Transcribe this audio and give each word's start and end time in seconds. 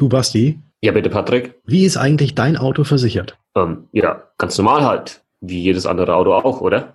Du 0.00 0.08
Basti? 0.08 0.58
Ja, 0.80 0.92
bitte, 0.92 1.10
Patrick. 1.10 1.60
Wie 1.66 1.84
ist 1.84 1.98
eigentlich 1.98 2.34
dein 2.34 2.56
Auto 2.56 2.84
versichert? 2.84 3.36
Ähm, 3.54 3.88
ja, 3.92 4.22
ganz 4.38 4.56
normal 4.56 4.82
halt. 4.86 5.22
Wie 5.42 5.60
jedes 5.60 5.84
andere 5.84 6.14
Auto 6.14 6.32
auch, 6.32 6.62
oder? 6.62 6.94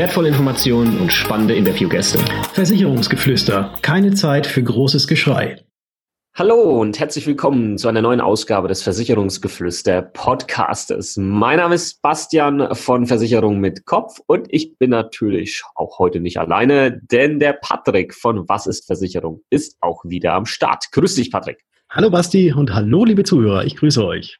wertvolle 0.01 0.29
Informationen 0.29 0.99
und 0.99 1.13
spannende 1.13 1.53
Interviewgäste. 1.53 2.17
Versicherungsgeflüster. 2.53 3.75
Keine 3.83 4.15
Zeit 4.15 4.47
für 4.47 4.63
großes 4.63 5.05
Geschrei. 5.07 5.63
Hallo 6.33 6.81
und 6.81 6.99
herzlich 6.99 7.27
willkommen 7.27 7.77
zu 7.77 7.87
einer 7.87 8.01
neuen 8.01 8.19
Ausgabe 8.19 8.67
des 8.67 8.81
Versicherungsgeflüster 8.81 10.01
Podcastes. 10.01 11.17
Mein 11.17 11.57
Name 11.57 11.75
ist 11.75 12.01
Bastian 12.01 12.73
von 12.73 13.05
Versicherung 13.05 13.59
mit 13.59 13.85
Kopf 13.85 14.19
und 14.25 14.47
ich 14.49 14.75
bin 14.79 14.89
natürlich 14.89 15.61
auch 15.75 15.99
heute 15.99 16.19
nicht 16.19 16.39
alleine, 16.39 16.99
denn 16.99 17.37
der 17.37 17.53
Patrick 17.53 18.15
von 18.15 18.49
Was 18.49 18.65
ist 18.65 18.87
Versicherung 18.87 19.43
ist 19.51 19.77
auch 19.81 20.03
wieder 20.03 20.33
am 20.33 20.47
Start. 20.47 20.85
Grüß 20.93 21.13
dich, 21.13 21.29
Patrick. 21.29 21.63
Hallo 21.91 22.09
Basti 22.09 22.51
und 22.51 22.73
hallo 22.73 23.05
liebe 23.05 23.23
Zuhörer, 23.23 23.65
ich 23.65 23.75
grüße 23.75 24.03
euch. 24.03 24.39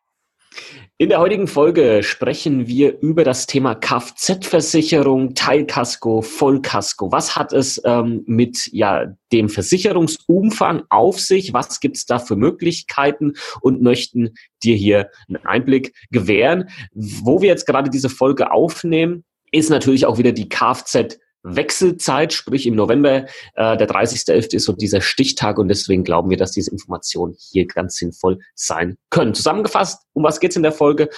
In 0.98 1.10
der 1.10 1.20
heutigen 1.20 1.48
Folge 1.48 2.04
sprechen 2.04 2.68
wir 2.68 3.00
über 3.00 3.24
das 3.24 3.48
Thema 3.48 3.74
Kfz-Versicherung, 3.74 5.34
Teilkasko, 5.34 6.22
Vollkasko. 6.22 7.12
Was 7.12 7.36
hat 7.36 7.54
es 7.54 7.82
ähm, 7.86 8.24
mit 8.28 8.70
ja, 8.72 9.08
dem 9.32 9.50
Versicherungsumfang 9.50 10.84
auf 10.90 11.20
sich? 11.20 11.54
Was 11.54 11.80
gibt 11.80 11.98
es 11.98 12.06
da 12.06 12.20
für 12.20 12.36
Möglichkeiten? 12.36 13.34
Und 13.62 13.82
möchten 13.82 14.36
dir 14.64 14.76
hier 14.76 15.10
einen 15.28 15.44
Einblick 15.46 15.96
gewähren. 16.12 16.70
Wo 16.94 17.42
wir 17.42 17.50
jetzt 17.50 17.66
gerade 17.66 17.90
diese 17.90 18.10
Folge 18.10 18.52
aufnehmen, 18.52 19.24
ist 19.52 19.70
natürlich 19.70 20.06
auch 20.06 20.18
wieder 20.18 20.32
die 20.32 20.50
Kfz 20.50 21.18
Wechselzeit, 21.44 22.34
sprich 22.34 22.68
im 22.68 22.76
November, 22.76 23.26
äh, 23.56 23.78
der 23.78 23.88
30.11. 23.88 24.56
ist 24.56 24.66
so 24.66 24.74
dieser 24.74 25.02
Stichtag 25.02 25.58
und 25.58 25.68
deswegen 25.68 26.04
glauben 26.04 26.30
wir, 26.30 26.38
dass 26.38 26.52
diese 26.52 26.72
Informationen 26.72 27.36
hier 27.38 27.66
ganz 27.66 27.96
sinnvoll 27.96 28.40
sein 28.54 28.98
können. 29.10 29.34
Zusammengefasst, 29.34 30.06
um 30.14 30.24
was 30.24 30.40
geht's 30.40 30.56
in 30.56 30.64
der 30.64 30.72
Folge? 30.72 31.10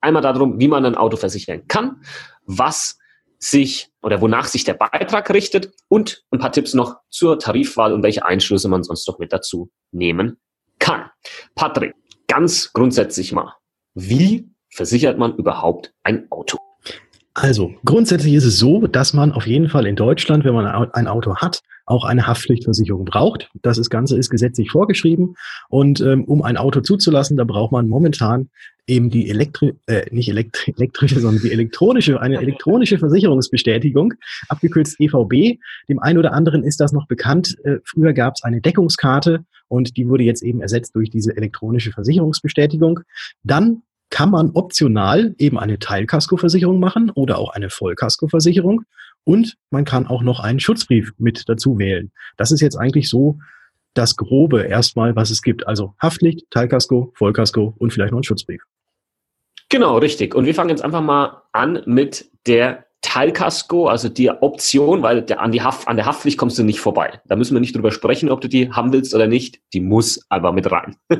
Einmal 0.00 0.22
darum, 0.22 0.58
wie 0.60 0.68
man 0.68 0.84
ein 0.84 0.94
Auto 0.94 1.16
versichern 1.16 1.66
kann, 1.68 2.02
was 2.44 2.98
sich 3.38 3.90
oder 4.02 4.20
wonach 4.20 4.46
sich 4.46 4.64
der 4.64 4.74
Beitrag 4.74 5.30
richtet 5.30 5.72
und 5.88 6.24
ein 6.30 6.38
paar 6.38 6.52
Tipps 6.52 6.74
noch 6.74 6.96
zur 7.08 7.38
Tarifwahl 7.38 7.92
und 7.92 8.02
welche 8.02 8.24
Einschlüsse 8.24 8.68
man 8.68 8.82
sonst 8.82 9.08
noch 9.08 9.18
mit 9.18 9.32
dazu 9.32 9.70
nehmen 9.92 10.38
kann. 10.78 11.10
Patrick, 11.54 11.94
ganz 12.28 12.72
grundsätzlich 12.72 13.32
mal, 13.32 13.54
wie 13.94 14.50
versichert 14.68 15.18
man 15.18 15.34
überhaupt 15.36 15.94
ein 16.02 16.30
Auto? 16.30 16.58
Also, 17.42 17.72
grundsätzlich 17.86 18.34
ist 18.34 18.44
es 18.44 18.58
so, 18.58 18.86
dass 18.86 19.14
man 19.14 19.32
auf 19.32 19.46
jeden 19.46 19.70
Fall 19.70 19.86
in 19.86 19.96
Deutschland, 19.96 20.44
wenn 20.44 20.52
man 20.52 20.66
ein 20.66 21.08
Auto 21.08 21.36
hat, 21.36 21.62
auch 21.86 22.04
eine 22.04 22.26
Haftpflichtversicherung 22.26 23.06
braucht. 23.06 23.48
Das 23.62 23.88
Ganze 23.88 24.18
ist 24.18 24.28
gesetzlich 24.28 24.70
vorgeschrieben. 24.70 25.36
Und 25.70 26.02
ähm, 26.02 26.24
um 26.24 26.42
ein 26.42 26.58
Auto 26.58 26.82
zuzulassen, 26.82 27.38
da 27.38 27.44
braucht 27.44 27.72
man 27.72 27.88
momentan 27.88 28.50
eben 28.86 29.08
die 29.08 29.30
Elektri 29.30 29.72
äh, 29.86 30.04
nicht 30.10 30.28
elektri 30.28 30.74
elektrische, 30.76 31.18
sondern 31.18 31.42
die 31.42 31.50
elektronische, 31.50 32.20
eine 32.20 32.36
elektronische 32.36 32.98
Versicherungsbestätigung, 32.98 34.12
abgekürzt 34.48 35.00
EVB. 35.00 35.58
Dem 35.88 35.98
einen 35.98 36.18
oder 36.18 36.34
anderen 36.34 36.62
ist 36.62 36.78
das 36.78 36.92
noch 36.92 37.06
bekannt. 37.06 37.56
Äh, 37.64 37.78
früher 37.84 38.12
gab 38.12 38.34
es 38.36 38.44
eine 38.44 38.60
Deckungskarte 38.60 39.46
und 39.68 39.96
die 39.96 40.06
wurde 40.08 40.24
jetzt 40.24 40.42
eben 40.42 40.60
ersetzt 40.60 40.94
durch 40.94 41.08
diese 41.08 41.34
elektronische 41.34 41.92
Versicherungsbestätigung. 41.92 43.00
Dann 43.44 43.82
kann 44.10 44.30
man 44.30 44.50
optional 44.50 45.34
eben 45.38 45.58
eine 45.58 45.78
Teilkaskoversicherung 45.78 46.80
machen 46.80 47.10
oder 47.10 47.38
auch 47.38 47.50
eine 47.50 47.70
Vollkaskoversicherung 47.70 48.82
und 49.24 49.56
man 49.70 49.84
kann 49.84 50.06
auch 50.06 50.22
noch 50.22 50.40
einen 50.40 50.60
Schutzbrief 50.60 51.12
mit 51.18 51.48
dazu 51.48 51.78
wählen. 51.78 52.12
Das 52.36 52.50
ist 52.50 52.60
jetzt 52.60 52.76
eigentlich 52.76 53.08
so 53.08 53.38
das 53.94 54.16
Grobe 54.16 54.62
erstmal, 54.62 55.16
was 55.16 55.30
es 55.30 55.42
gibt. 55.42 55.66
Also 55.66 55.94
Haftpflicht, 56.00 56.50
Teilkasko, 56.50 57.12
Vollkasko 57.16 57.74
und 57.78 57.92
vielleicht 57.92 58.12
noch 58.12 58.20
ein 58.20 58.24
Schutzbrief. 58.24 58.62
Genau, 59.68 59.98
richtig. 59.98 60.34
Und 60.34 60.46
wir 60.46 60.54
fangen 60.54 60.70
jetzt 60.70 60.82
einfach 60.82 61.02
mal 61.02 61.42
an 61.52 61.82
mit 61.86 62.30
der 62.46 62.86
Teilkasko, 63.02 63.86
also 63.86 64.08
die 64.08 64.30
Option, 64.30 65.02
weil 65.02 65.22
der, 65.22 65.40
an, 65.40 65.52
die 65.52 65.62
Haft, 65.62 65.88
an 65.88 65.96
der 65.96 66.06
Haftpflicht 66.06 66.36
kommst 66.36 66.58
du 66.58 66.62
nicht 66.62 66.80
vorbei. 66.80 67.20
Da 67.26 67.34
müssen 67.34 67.54
wir 67.54 67.60
nicht 67.60 67.74
drüber 67.74 67.92
sprechen, 67.92 68.30
ob 68.30 68.40
du 68.40 68.48
die 68.48 68.70
haben 68.70 68.92
willst 68.92 69.14
oder 69.14 69.26
nicht. 69.26 69.60
Die 69.72 69.80
muss 69.80 70.24
aber 70.28 70.52
mit 70.52 70.70
rein. 70.70 70.96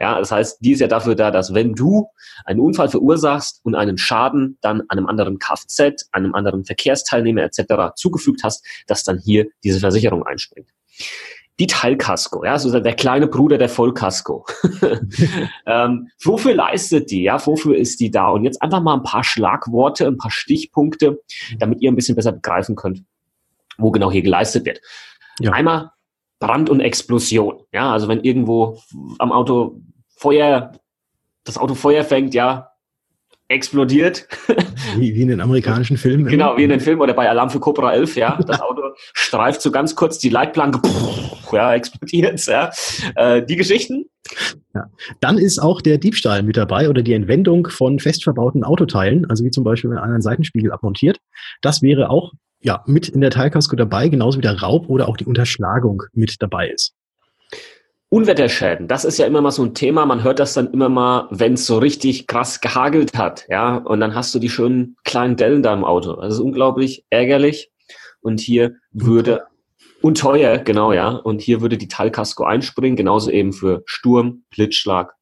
ja. 0.00 0.18
das 0.18 0.30
heißt, 0.30 0.58
die 0.60 0.72
ist 0.72 0.80
ja 0.80 0.86
dafür 0.86 1.14
da, 1.14 1.30
dass 1.30 1.54
wenn 1.54 1.74
du 1.74 2.08
einen 2.44 2.60
Unfall 2.60 2.88
verursachst 2.88 3.60
und 3.64 3.74
einen 3.74 3.98
Schaden 3.98 4.58
dann 4.60 4.82
einem 4.88 5.06
anderen 5.06 5.38
Kfz, 5.38 6.08
einem 6.12 6.34
anderen 6.34 6.64
Verkehrsteilnehmer 6.64 7.42
etc. 7.42 7.94
zugefügt 7.96 8.44
hast, 8.44 8.64
dass 8.86 9.02
dann 9.02 9.18
hier 9.18 9.46
diese 9.64 9.80
Versicherung 9.80 10.24
einspringt 10.24 10.68
die 11.60 11.66
Teilkasko, 11.66 12.44
ja, 12.44 12.58
so 12.58 12.78
der 12.78 12.94
kleine 12.94 13.26
Bruder 13.26 13.58
der 13.58 13.68
Vollkasko. 13.68 14.46
ähm, 15.66 16.08
wofür 16.24 16.54
leistet 16.54 17.10
die, 17.10 17.22
ja, 17.22 17.44
wofür 17.46 17.76
ist 17.76 18.00
die 18.00 18.10
da? 18.10 18.28
Und 18.28 18.44
jetzt 18.44 18.62
einfach 18.62 18.80
mal 18.80 18.94
ein 18.94 19.02
paar 19.02 19.22
Schlagworte, 19.22 20.06
ein 20.06 20.16
paar 20.16 20.30
Stichpunkte, 20.30 21.20
damit 21.58 21.82
ihr 21.82 21.92
ein 21.92 21.96
bisschen 21.96 22.16
besser 22.16 22.32
begreifen 22.32 22.74
könnt, 22.74 23.04
wo 23.76 23.90
genau 23.90 24.10
hier 24.10 24.22
geleistet 24.22 24.64
wird. 24.64 24.80
Ja. 25.40 25.52
Einmal 25.52 25.90
Brand 26.40 26.70
und 26.70 26.80
Explosion, 26.80 27.62
ja, 27.72 27.92
also 27.92 28.08
wenn 28.08 28.24
irgendwo 28.24 28.80
am 29.18 29.30
Auto 29.30 29.80
Feuer, 30.16 30.72
das 31.44 31.58
Auto 31.58 31.74
Feuer 31.74 32.02
fängt, 32.02 32.34
ja, 32.34 32.71
explodiert. 33.52 34.26
Wie, 34.96 35.14
wie 35.14 35.22
in 35.22 35.28
den 35.28 35.40
amerikanischen 35.40 35.96
Filmen. 35.96 36.26
Genau, 36.26 36.56
wie 36.56 36.64
in 36.64 36.70
den 36.70 36.80
Filmen 36.80 37.00
oder 37.00 37.14
bei 37.14 37.28
Alarm 37.28 37.48
für 37.48 37.60
Cobra 37.60 37.92
11, 37.94 38.16
ja. 38.16 38.38
Das 38.46 38.60
Auto 38.60 38.82
streift 39.14 39.62
so 39.62 39.70
ganz 39.70 39.94
kurz 39.94 40.18
die 40.18 40.28
Leitplanke, 40.28 40.80
ja, 41.52 41.74
explodiert, 41.74 42.44
ja. 42.46 42.70
Äh, 43.14 43.42
die 43.44 43.56
Geschichten. 43.56 44.06
Ja. 44.74 44.86
Dann 45.20 45.38
ist 45.38 45.58
auch 45.58 45.80
der 45.80 45.98
Diebstahl 45.98 46.42
mit 46.42 46.56
dabei 46.56 46.88
oder 46.88 47.02
die 47.02 47.12
Entwendung 47.12 47.68
von 47.68 47.98
fest 47.98 48.24
verbauten 48.24 48.64
Autoteilen, 48.64 49.28
also 49.30 49.44
wie 49.44 49.50
zum 49.50 49.64
Beispiel, 49.64 49.90
wenn 49.90 49.98
einer 49.98 50.14
einen 50.14 50.22
Seitenspiegel 50.22 50.72
abmontiert. 50.72 51.18
Das 51.62 51.82
wäre 51.82 52.10
auch 52.10 52.32
ja, 52.62 52.82
mit 52.86 53.08
in 53.08 53.20
der 53.20 53.30
Teilkasko 53.30 53.76
dabei, 53.76 54.08
genauso 54.08 54.38
wie 54.38 54.42
der 54.42 54.60
Raub 54.60 54.88
oder 54.88 55.08
auch 55.08 55.16
die 55.16 55.26
Unterschlagung 55.26 56.04
mit 56.12 56.36
dabei 56.40 56.68
ist. 56.68 56.94
Unwetterschäden, 58.12 58.88
das 58.88 59.06
ist 59.06 59.16
ja 59.16 59.24
immer 59.26 59.40
mal 59.40 59.52
so 59.52 59.64
ein 59.64 59.72
Thema. 59.72 60.04
Man 60.04 60.22
hört 60.22 60.38
das 60.38 60.52
dann 60.52 60.70
immer 60.72 60.90
mal, 60.90 61.28
wenn 61.30 61.54
es 61.54 61.64
so 61.64 61.78
richtig 61.78 62.26
krass 62.26 62.60
gehagelt 62.60 63.16
hat, 63.16 63.46
ja. 63.48 63.78
Und 63.78 64.00
dann 64.00 64.14
hast 64.14 64.34
du 64.34 64.38
die 64.38 64.50
schönen 64.50 64.96
kleinen 65.02 65.36
Dellen 65.36 65.62
da 65.62 65.72
im 65.72 65.82
Auto. 65.82 66.16
Das 66.16 66.34
ist 66.34 66.40
unglaublich 66.40 67.06
ärgerlich. 67.08 67.70
Und 68.20 68.38
hier 68.38 68.74
würde 68.90 69.44
und 70.02 70.18
teuer, 70.18 70.58
genau, 70.58 70.92
ja. 70.92 71.08
Und 71.08 71.40
hier 71.40 71.62
würde 71.62 71.78
die 71.78 71.88
Teilkasko 71.88 72.44
einspringen, 72.44 72.96
genauso 72.96 73.30
eben 73.30 73.54
für 73.54 73.82
Sturm, 73.86 74.44
Blitzschlag 74.50 75.14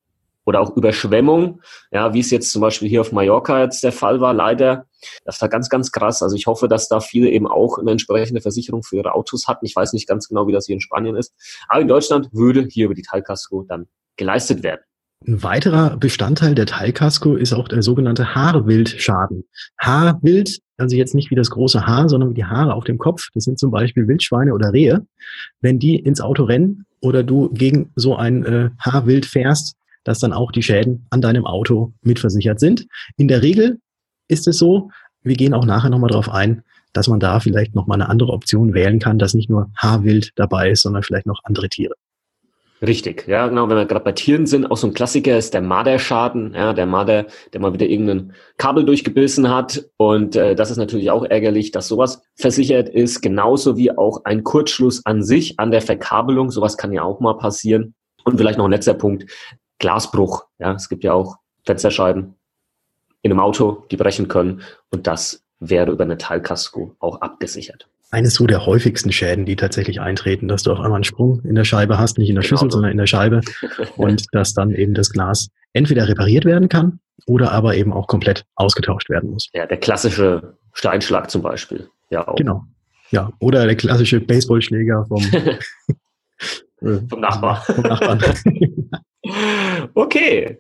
oder 0.51 0.61
auch 0.61 0.77
Überschwemmung, 0.77 1.61
ja, 1.93 2.13
wie 2.13 2.21
es 2.21 2.31
jetzt 2.31 2.51
zum 2.51 2.61
Beispiel 2.61 2.89
hier 2.89 3.01
auf 3.01 3.13
Mallorca 3.13 3.63
jetzt 3.63 3.85
der 3.85 3.93
Fall 3.93 4.21
war, 4.21 4.35
leider. 4.35 4.87
Das 5.25 5.41
war 5.41 5.49
ganz, 5.49 5.69
ganz 5.69 5.93
krass. 5.93 6.23
Also 6.23 6.35
ich 6.35 6.47
hoffe, 6.47 6.67
dass 6.67 6.89
da 6.89 6.99
viele 7.01 7.31
eben 7.31 7.47
auch 7.47 7.79
eine 7.79 7.93
entsprechende 7.93 8.41
Versicherung 8.41 8.83
für 8.83 8.97
ihre 8.97 9.15
Autos 9.15 9.47
hatten. 9.47 9.65
Ich 9.65 9.77
weiß 9.77 9.93
nicht 9.93 10.09
ganz 10.09 10.29
genau, 10.29 10.49
wie 10.49 10.53
das 10.53 10.67
hier 10.67 10.75
in 10.75 10.81
Spanien 10.81 11.15
ist. 11.15 11.33
Aber 11.69 11.81
in 11.81 11.89
Deutschland 11.89 12.29
würde 12.33 12.67
hier 12.69 12.87
über 12.87 12.95
die 12.95 13.03
Teilkasko 13.03 13.65
dann 13.69 13.87
geleistet 14.17 14.65
werden. 14.65 14.81
Ein 15.27 15.43
weiterer 15.43 15.97
Bestandteil 15.99 16.55
der 16.55 16.67
Teilkasko 16.67 17.37
ist 17.37 17.53
auch 17.53 17.69
der 17.69 17.83
sogenannte 17.83 18.35
Haarwildschaden. 18.35 19.45
Haarwild, 19.79 20.59
also 20.79 20.97
jetzt 20.97 21.15
nicht 21.15 21.31
wie 21.31 21.35
das 21.35 21.51
große 21.51 21.87
Haar, 21.87 22.09
sondern 22.09 22.31
wie 22.31 22.35
die 22.35 22.47
Haare 22.47 22.75
auf 22.75 22.85
dem 22.85 22.99
Kopf. 22.99 23.29
Das 23.35 23.45
sind 23.45 23.59
zum 23.59 23.71
Beispiel 23.71 24.09
Wildschweine 24.09 24.53
oder 24.53 24.73
Rehe. 24.73 25.07
Wenn 25.61 25.79
die 25.79 25.97
ins 25.97 26.21
Auto 26.21 26.45
rennen 26.45 26.87
oder 27.01 27.23
du 27.23 27.51
gegen 27.51 27.93
so 27.97 28.17
ein 28.17 28.45
äh, 28.45 28.71
Haarwild 28.79 29.27
fährst, 29.27 29.77
dass 30.05 30.19
dann 30.19 30.33
auch 30.33 30.53
die 30.53 30.63
Schäden 30.63 31.07
an 31.11 31.21
deinem 31.21 31.47
Auto 31.47 31.93
mitversichert 32.03 32.61
sind. 32.61 32.87
In 33.17 33.29
der 33.29 33.43
Regel 33.43 33.79
ist 34.29 34.49
es 34.49 34.59
so, 34.59 34.91
wir 35.23 35.37
gehen 35.37 35.55
auch 35.55 35.67
nachher 35.67 35.91
nochmal 35.91 36.11
drauf 36.11 36.31
ein, 36.31 36.63
dass 36.93 37.09
man 37.09 37.21
da 37.21 37.41
vielleicht 37.41 37.75
nochmal 37.75 38.01
eine 38.01 38.09
andere 38.09 38.33
Option 38.33 38.75
wählen 38.75 38.99
kann, 38.99 39.19
dass 39.19 39.35
nicht 39.35 39.51
nur 39.51 39.71
Haarwild 39.77 40.33
dabei 40.37 40.71
ist, 40.71 40.83
sondern 40.83 41.03
vielleicht 41.03 41.27
noch 41.27 41.41
andere 41.45 41.69
Tiere. 41.69 41.95
Richtig, 42.83 43.29
ja, 43.29 43.47
genau. 43.47 43.69
Wenn 43.69 43.77
wir 43.77 43.85
gerade 43.85 44.05
bei 44.05 44.13
Tieren 44.13 44.47
sind, 44.47 44.71
auch 44.71 44.77
so 44.79 44.87
ein 44.87 44.95
Klassiker 44.95 45.37
ist 45.37 45.53
der 45.53 45.61
Marderschaden, 45.61 46.55
ja, 46.55 46.73
der 46.73 46.87
Marder, 46.87 47.27
der 47.53 47.61
mal 47.61 47.75
wieder 47.75 47.87
irgendein 47.87 48.33
Kabel 48.57 48.87
durchgebissen 48.87 49.51
hat. 49.51 49.85
Und 49.99 50.35
äh, 50.35 50.55
das 50.55 50.71
ist 50.71 50.79
natürlich 50.79 51.11
auch 51.11 51.25
ärgerlich, 51.25 51.73
dass 51.73 51.89
sowas 51.89 52.23
versichert 52.37 52.89
ist, 52.89 53.21
genauso 53.21 53.77
wie 53.77 53.97
auch 53.97 54.25
ein 54.25 54.45
Kurzschluss 54.45 55.05
an 55.05 55.23
sich, 55.23 55.61
an 55.61 55.71
der 55.71 55.83
Verkabelung. 55.83 56.51
Sowas 56.51 56.79
kann 56.79 56.93
ja 56.93 57.03
auch 57.03 57.21
mal 57.21 57.37
passieren. 57.37 57.95
Und 58.25 58.39
vielleicht 58.39 58.57
noch 58.57 58.65
ein 58.65 58.71
letzter 58.71 58.95
Punkt, 58.95 59.31
Glasbruch. 59.81 60.45
Ja, 60.59 60.73
es 60.75 60.89
gibt 60.89 61.03
ja 61.03 61.13
auch 61.13 61.39
Fensterscheiben 61.65 62.37
in 63.23 63.33
einem 63.33 63.41
Auto, 63.41 63.85
die 63.91 63.97
brechen 63.97 64.29
können 64.29 64.63
und 64.91 65.07
das 65.09 65.43
wäre 65.59 65.91
über 65.91 66.05
eine 66.05 66.17
Teilkasko 66.17 66.95
auch 67.01 67.21
abgesichert. 67.21 67.89
Eines 68.13 68.35
so 68.35 68.47
der 68.47 68.67
häufigsten 68.67 69.13
Schäden, 69.13 69.45
die 69.45 69.57
tatsächlich 69.57 70.01
eintreten, 70.01 70.49
dass 70.49 70.63
du 70.63 70.73
auf 70.73 70.79
einmal 70.79 70.97
einen 70.97 71.05
Sprung 71.05 71.43
in 71.45 71.55
der 71.55 71.65
Scheibe 71.65 71.99
hast, 71.99 72.19
nicht 72.19 72.29
in 72.29 72.35
der 72.35 72.43
genau 72.43 72.49
Schüssel, 72.49 72.71
so. 72.71 72.77
sondern 72.77 72.93
in 72.93 72.99
der 72.99 73.07
Scheibe 73.07 73.41
und 73.97 74.25
dass 74.33 74.55
dann 74.55 74.73
eben 74.73 74.95
das 74.95 75.11
Glas 75.11 75.49
entweder 75.73 76.09
repariert 76.09 76.45
werden 76.45 76.69
kann 76.69 77.01
oder 77.27 77.53
aber 77.53 77.77
eben 77.77 77.93
auch 77.93 78.07
komplett 78.07 78.45
ausgetauscht 78.55 79.11
werden 79.11 79.31
muss. 79.31 79.49
Ja, 79.55 79.67
der 79.67 79.77
klassische 79.77 80.57
Steinschlag 80.73 81.31
zum 81.31 81.43
Beispiel. 81.43 81.89
Ja, 82.11 82.27
auch. 82.27 82.37
Genau. 82.37 82.65
Ja, 83.11 83.31
oder 83.39 83.67
der 83.67 83.77
klassische 83.77 84.21
Baseballschläger 84.21 85.05
vom, 85.07 85.23
vom 87.09 87.21
Nachbar. 87.21 87.63
Vom 87.63 87.85
Nachbarn. 87.85 88.21
Okay. 89.95 90.59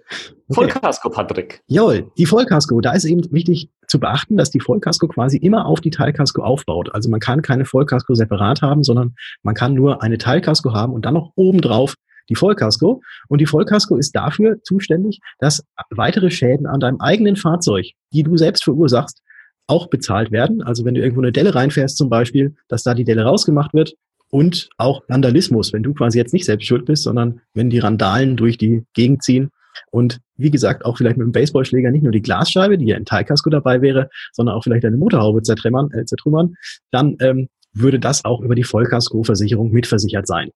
Vollkasko, 0.48 1.10
Patrick. 1.10 1.62
Jawohl, 1.66 2.10
die 2.18 2.26
Vollkasko. 2.26 2.80
Da 2.80 2.92
ist 2.92 3.04
eben 3.04 3.22
wichtig 3.32 3.70
zu 3.86 3.98
beachten, 3.98 4.36
dass 4.36 4.50
die 4.50 4.60
Vollkasko 4.60 5.08
quasi 5.08 5.36
immer 5.38 5.66
auf 5.66 5.80
die 5.80 5.90
Teilkasko 5.90 6.42
aufbaut. 6.42 6.94
Also 6.94 7.08
man 7.08 7.20
kann 7.20 7.42
keine 7.42 7.64
Vollkasko 7.64 8.14
separat 8.14 8.62
haben, 8.62 8.82
sondern 8.82 9.14
man 9.42 9.54
kann 9.54 9.74
nur 9.74 10.02
eine 10.02 10.18
Teilkasko 10.18 10.72
haben 10.72 10.92
und 10.92 11.04
dann 11.04 11.14
noch 11.14 11.32
obendrauf 11.36 11.94
die 12.28 12.36
Vollkasko. 12.36 13.00
Und 13.28 13.40
die 13.40 13.46
Vollkasko 13.46 13.96
ist 13.96 14.14
dafür 14.14 14.62
zuständig, 14.62 15.20
dass 15.38 15.64
weitere 15.90 16.30
Schäden 16.30 16.66
an 16.66 16.80
deinem 16.80 17.00
eigenen 17.00 17.36
Fahrzeug, 17.36 17.86
die 18.12 18.22
du 18.22 18.36
selbst 18.36 18.64
verursachst, 18.64 19.22
auch 19.66 19.88
bezahlt 19.88 20.32
werden. 20.32 20.62
Also 20.62 20.84
wenn 20.84 20.94
du 20.94 21.00
irgendwo 21.00 21.22
eine 21.22 21.32
Delle 21.32 21.54
reinfährst 21.54 21.96
zum 21.96 22.08
Beispiel, 22.10 22.56
dass 22.68 22.82
da 22.82 22.94
die 22.94 23.04
Delle 23.04 23.24
rausgemacht 23.24 23.72
wird 23.72 23.94
und 24.30 24.70
auch 24.78 25.02
Vandalismus, 25.08 25.72
wenn 25.72 25.82
du 25.82 25.92
quasi 25.94 26.18
jetzt 26.18 26.32
nicht 26.32 26.44
selbst 26.44 26.66
schuld 26.66 26.84
bist, 26.84 27.02
sondern 27.02 27.40
wenn 27.54 27.70
die 27.70 27.78
Randalen 27.78 28.36
durch 28.36 28.58
die 28.58 28.84
Gegend 28.94 29.22
ziehen 29.22 29.50
und 29.90 30.20
wie 30.36 30.50
gesagt 30.50 30.84
auch 30.84 30.96
vielleicht 30.96 31.16
mit 31.16 31.26
dem 31.26 31.32
Baseballschläger 31.32 31.90
nicht 31.90 32.02
nur 32.02 32.12
die 32.12 32.22
Glasscheibe, 32.22 32.78
die 32.78 32.86
ja 32.86 32.96
in 32.96 33.04
Teilkasko 33.04 33.50
dabei 33.50 33.82
wäre, 33.82 34.08
sondern 34.32 34.56
auch 34.56 34.64
vielleicht 34.64 34.84
eine 34.84 34.96
Motorhaube 34.96 35.42
zertrümmern, 35.42 35.90
äh, 35.92 36.04
zertrümmern 36.04 36.54
dann 36.90 37.16
ähm, 37.20 37.48
würde 37.72 38.00
das 38.00 38.24
auch 38.24 38.40
über 38.40 38.54
die 38.54 38.64
Vollkasko-Versicherung 38.64 39.70
mitversichert 39.70 40.26
sein. 40.26 40.50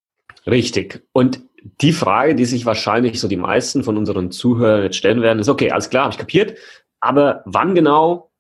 Richtig. 0.47 1.03
Und 1.13 1.41
die 1.81 1.93
Frage, 1.93 2.35
die 2.35 2.45
sich 2.45 2.67
wahrscheinlich 2.67 3.21
so 3.21 3.29
die 3.29 3.37
meisten 3.37 3.85
von 3.85 3.97
unseren 3.97 4.31
Zuhörern 4.31 4.83
jetzt 4.83 4.97
stellen 4.97 5.23
werden, 5.23 5.39
ist, 5.39 5.49
okay, 5.49 5.71
alles 5.71 5.91
klar, 5.91 6.05
habe 6.05 6.13
ich 6.13 6.19
kapiert, 6.19 6.59
aber 7.01 7.43
wann 7.47 7.75
genau 7.75 8.31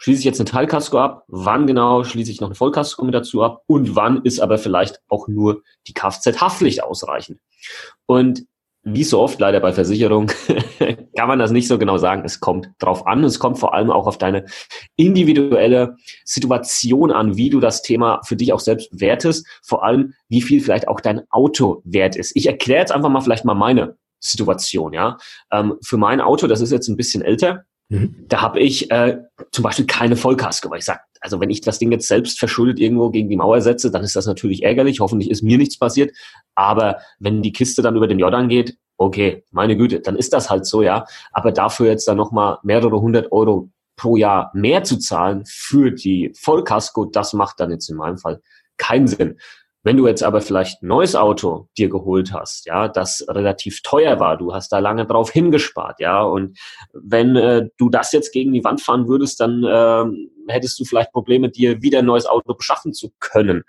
schließe 0.00 0.20
ich 0.20 0.24
jetzt 0.24 0.40
eine 0.40 0.50
Teilkasko 0.50 0.98
ab, 0.98 1.24
wann 1.28 1.66
genau 1.66 2.04
schließe 2.04 2.30
ich 2.30 2.40
noch 2.40 2.48
eine 2.48 2.54
Vollkasko 2.54 3.04
mit 3.04 3.14
dazu 3.14 3.42
ab 3.42 3.62
und 3.66 3.94
wann 3.94 4.22
ist 4.22 4.40
aber 4.40 4.58
vielleicht 4.58 5.00
auch 5.08 5.28
nur 5.28 5.62
die 5.86 5.92
Kfz-Haftpflicht 5.92 6.82
ausreichend. 6.82 7.38
Und 8.06 8.46
wie 8.82 9.04
so 9.04 9.20
oft 9.20 9.38
leider 9.38 9.60
bei 9.60 9.74
Versicherung 9.74 10.28
kann 11.16 11.28
man 11.28 11.38
das 11.38 11.50
nicht 11.50 11.68
so 11.68 11.76
genau 11.76 11.98
sagen. 11.98 12.22
Es 12.24 12.40
kommt 12.40 12.70
drauf 12.78 13.06
an. 13.06 13.22
Es 13.24 13.38
kommt 13.38 13.58
vor 13.58 13.74
allem 13.74 13.90
auch 13.90 14.06
auf 14.06 14.16
deine 14.16 14.46
individuelle 14.96 15.96
Situation 16.24 17.12
an, 17.12 17.36
wie 17.36 17.50
du 17.50 17.60
das 17.60 17.82
Thema 17.82 18.22
für 18.24 18.36
dich 18.36 18.54
auch 18.54 18.60
selbst 18.60 18.88
wertest. 18.98 19.46
Vor 19.62 19.84
allem, 19.84 20.14
wie 20.28 20.40
viel 20.40 20.62
vielleicht 20.62 20.88
auch 20.88 21.00
dein 21.00 21.30
Auto 21.30 21.82
wert 21.84 22.16
ist. 22.16 22.34
Ich 22.34 22.46
erkläre 22.46 22.80
jetzt 22.80 22.92
einfach 22.92 23.10
mal 23.10 23.20
vielleicht 23.20 23.44
mal 23.44 23.52
meine 23.52 23.98
Situation. 24.18 24.94
Ja, 24.94 25.18
ähm, 25.52 25.76
für 25.82 25.98
mein 25.98 26.22
Auto, 26.22 26.46
das 26.46 26.62
ist 26.62 26.72
jetzt 26.72 26.88
ein 26.88 26.96
bisschen 26.96 27.20
älter. 27.20 27.66
Mhm. 27.90 28.24
Da 28.28 28.40
habe 28.40 28.60
ich 28.60 28.90
äh, 28.90 29.18
zum 29.50 29.64
Beispiel 29.64 29.86
keine 29.86 30.16
Vollkasko, 30.16 30.70
weil 30.70 30.78
ich 30.78 30.84
sage, 30.84 31.00
also 31.20 31.40
wenn 31.40 31.50
ich 31.50 31.60
das 31.60 31.78
Ding 31.78 31.90
jetzt 31.92 32.08
selbst 32.08 32.38
verschuldet 32.38 32.78
irgendwo 32.78 33.10
gegen 33.10 33.28
die 33.28 33.36
Mauer 33.36 33.60
setze, 33.60 33.90
dann 33.90 34.02
ist 34.02 34.16
das 34.16 34.26
natürlich 34.26 34.62
ärgerlich. 34.62 35.00
Hoffentlich 35.00 35.28
ist 35.28 35.42
mir 35.42 35.58
nichts 35.58 35.78
passiert. 35.78 36.16
Aber 36.54 36.98
wenn 37.18 37.42
die 37.42 37.52
Kiste 37.52 37.82
dann 37.82 37.96
über 37.96 38.06
den 38.06 38.20
Jordan 38.20 38.48
geht, 38.48 38.76
okay, 38.96 39.44
meine 39.50 39.76
Güte, 39.76 40.00
dann 40.00 40.16
ist 40.16 40.32
das 40.32 40.50
halt 40.50 40.66
so, 40.66 40.82
ja. 40.82 41.04
Aber 41.32 41.52
dafür 41.52 41.88
jetzt 41.88 42.06
dann 42.06 42.16
nochmal 42.16 42.58
mehrere 42.62 43.00
hundert 43.00 43.32
Euro 43.32 43.70
pro 43.96 44.16
Jahr 44.16 44.50
mehr 44.54 44.84
zu 44.84 44.98
zahlen 44.98 45.42
für 45.46 45.90
die 45.90 46.32
Vollkasko, 46.34 47.06
das 47.06 47.32
macht 47.32 47.60
dann 47.60 47.70
jetzt 47.70 47.90
in 47.90 47.96
meinem 47.96 48.18
Fall 48.18 48.40
keinen 48.78 49.08
Sinn. 49.08 49.38
Wenn 49.82 49.96
du 49.96 50.06
jetzt 50.06 50.22
aber 50.22 50.42
vielleicht 50.42 50.82
ein 50.82 50.88
neues 50.88 51.16
Auto 51.16 51.68
dir 51.78 51.88
geholt 51.88 52.32
hast, 52.34 52.66
ja, 52.66 52.88
das 52.88 53.24
relativ 53.28 53.82
teuer 53.82 54.20
war, 54.20 54.36
du 54.36 54.52
hast 54.52 54.70
da 54.72 54.78
lange 54.78 55.06
drauf 55.06 55.30
hingespart, 55.30 56.00
ja, 56.00 56.22
und 56.22 56.58
wenn 56.92 57.34
äh, 57.36 57.68
du 57.78 57.88
das 57.88 58.12
jetzt 58.12 58.32
gegen 58.32 58.52
die 58.52 58.62
Wand 58.62 58.82
fahren 58.82 59.08
würdest, 59.08 59.40
dann 59.40 59.64
äh, 59.64 60.52
hättest 60.52 60.78
du 60.78 60.84
vielleicht 60.84 61.12
Probleme, 61.12 61.48
dir 61.48 61.80
wieder 61.82 62.00
ein 62.00 62.06
neues 62.06 62.26
Auto 62.26 62.54
beschaffen 62.54 62.92
zu 62.92 63.10
können. 63.20 63.62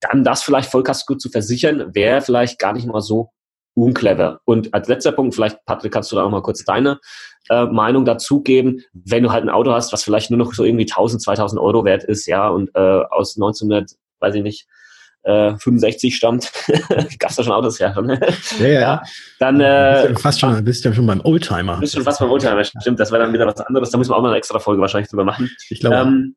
Dann 0.00 0.22
das 0.22 0.42
vielleicht 0.42 0.70
Vollkasko 0.70 1.14
zu 1.14 1.30
versichern, 1.30 1.94
wäre 1.94 2.20
vielleicht 2.20 2.58
gar 2.58 2.74
nicht 2.74 2.86
mal 2.86 3.00
so 3.00 3.30
unclever. 3.74 4.40
Und 4.44 4.72
als 4.74 4.88
letzter 4.88 5.12
Punkt, 5.12 5.34
vielleicht, 5.34 5.64
Patrick, 5.64 5.92
kannst 5.92 6.12
du 6.12 6.16
da 6.16 6.24
auch 6.24 6.30
mal 6.30 6.42
kurz 6.42 6.62
deine 6.64 7.00
äh, 7.48 7.64
Meinung 7.64 8.04
dazugeben, 8.04 8.82
wenn 8.92 9.22
du 9.22 9.32
halt 9.32 9.44
ein 9.44 9.50
Auto 9.50 9.72
hast, 9.72 9.92
was 9.92 10.04
vielleicht 10.04 10.30
nur 10.30 10.38
noch 10.38 10.52
so 10.52 10.64
irgendwie 10.64 10.84
1000, 10.84 11.22
2000 11.22 11.60
Euro 11.60 11.84
wert 11.84 12.04
ist, 12.04 12.26
ja, 12.26 12.48
und 12.48 12.70
äh, 12.74 13.02
aus 13.10 13.36
1900, 13.36 13.92
weiß 14.20 14.34
ich 14.36 14.42
nicht, 14.42 14.66
äh, 15.24 15.56
65 15.58 16.14
stammt, 16.14 16.52
gab's 17.18 17.36
da 17.36 17.42
schon 17.42 17.52
Autos 17.52 17.78
ja 17.78 17.92
schon. 17.92 18.08
ja, 18.08 18.66
ja, 18.66 18.80
ja. 18.80 19.02
Dann 19.38 19.60
äh, 19.60 20.02
bist 20.02 20.16
du 20.16 20.22
fast 20.22 20.40
schon, 20.40 20.64
bist 20.64 20.84
ja 20.84 20.92
schon 20.92 21.06
beim 21.06 21.20
Oldtimer. 21.22 21.78
Bist 21.78 21.94
schon 21.94 22.04
fast 22.04 22.20
beim 22.20 22.30
Oldtimer, 22.30 22.62
stimmt. 22.64 23.00
Das 23.00 23.10
wäre 23.10 23.22
dann 23.22 23.32
wieder 23.32 23.46
was 23.46 23.60
anderes. 23.60 23.90
Da 23.90 23.98
müssen 23.98 24.10
wir 24.10 24.16
auch 24.16 24.22
mal 24.22 24.28
eine 24.28 24.38
extra 24.38 24.58
Folge 24.58 24.80
wahrscheinlich 24.80 25.10
drüber 25.10 25.24
machen. 25.24 25.50
Ich 25.70 25.80
glaube. 25.80 25.96
Ähm, 25.96 26.36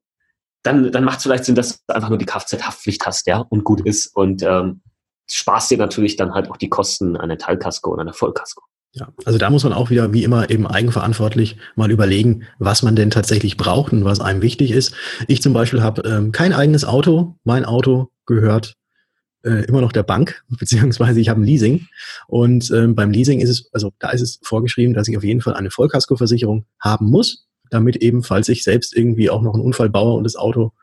dann, 0.64 0.92
dann 0.92 1.04
macht 1.04 1.18
es 1.18 1.24
vielleicht 1.24 1.46
Sinn, 1.46 1.56
dass 1.56 1.80
du 1.86 1.96
einfach 1.96 2.10
nur 2.10 2.18
die 2.18 2.26
Kfz-Haftpflicht 2.26 3.06
hast, 3.06 3.28
ja, 3.28 3.40
und 3.50 3.64
gut 3.64 3.82
ist 3.82 4.08
und 4.16 4.44
ähm, 4.44 4.82
sparst 5.30 5.72
dir 5.72 5.78
natürlich 5.78 6.16
dann 6.16 6.34
halt 6.34 6.50
auch 6.50 6.58
die 6.58 6.70
Kosten 6.70 7.16
einer 7.16 7.38
Teilkasko 7.38 7.92
und 7.92 8.00
einer 8.00 8.14
Vollkasko. 8.14 8.64
Ja, 8.94 9.10
also 9.26 9.38
da 9.38 9.50
muss 9.50 9.64
man 9.64 9.74
auch 9.74 9.90
wieder 9.90 10.12
wie 10.14 10.24
immer 10.24 10.50
eben 10.50 10.66
eigenverantwortlich 10.66 11.58
mal 11.76 11.92
überlegen, 11.92 12.44
was 12.58 12.84
man 12.84 12.96
denn 12.96 13.12
tatsächlich 13.12 13.56
braucht 13.56 13.94
und 13.94 14.06
was 14.06 14.20
einem 14.20 14.42
wichtig 14.42 14.72
ist. 14.72 14.94
Ich 15.28 15.42
zum 15.42 15.54
Beispiel 15.54 15.84
habe 15.84 16.02
ähm, 16.02 16.32
kein 16.32 16.54
eigenes 16.54 16.84
Auto. 16.84 17.36
Mein 17.44 17.64
Auto 17.64 18.10
gehört 18.26 18.77
äh, 19.48 19.66
immer 19.66 19.82
noch 19.82 19.92
der 19.92 20.04
Bank, 20.04 20.44
beziehungsweise 20.60 21.20
ich 21.20 21.30
habe 21.30 21.42
ein 21.42 21.46
Leasing. 21.46 21.88
Und 22.28 22.70
ähm, 22.72 22.96
beim 22.96 23.12
Leasing 23.12 23.40
ist 23.40 23.50
es, 23.50 23.70
also 23.74 23.94
da 24.00 24.10
ist 24.10 24.22
es 24.22 24.40
vorgeschrieben, 24.44 24.94
dass 24.94 25.08
ich 25.08 25.18
auf 25.18 25.24
jeden 25.24 25.42
Fall 25.42 25.54
eine 25.54 25.72
Vollkaskoversicherung 25.72 26.66
haben 26.80 27.08
muss, 27.08 27.48
damit 27.70 27.98
eben, 27.98 28.24
falls 28.24 28.50
ich 28.50 28.64
selbst 28.64 28.96
irgendwie 28.96 29.30
auch 29.30 29.42
noch 29.42 29.54
einen 29.54 29.64
Unfall 29.64 29.90
baue 29.90 30.18
und 30.18 30.24
das 30.24 30.36
Auto 30.36 30.74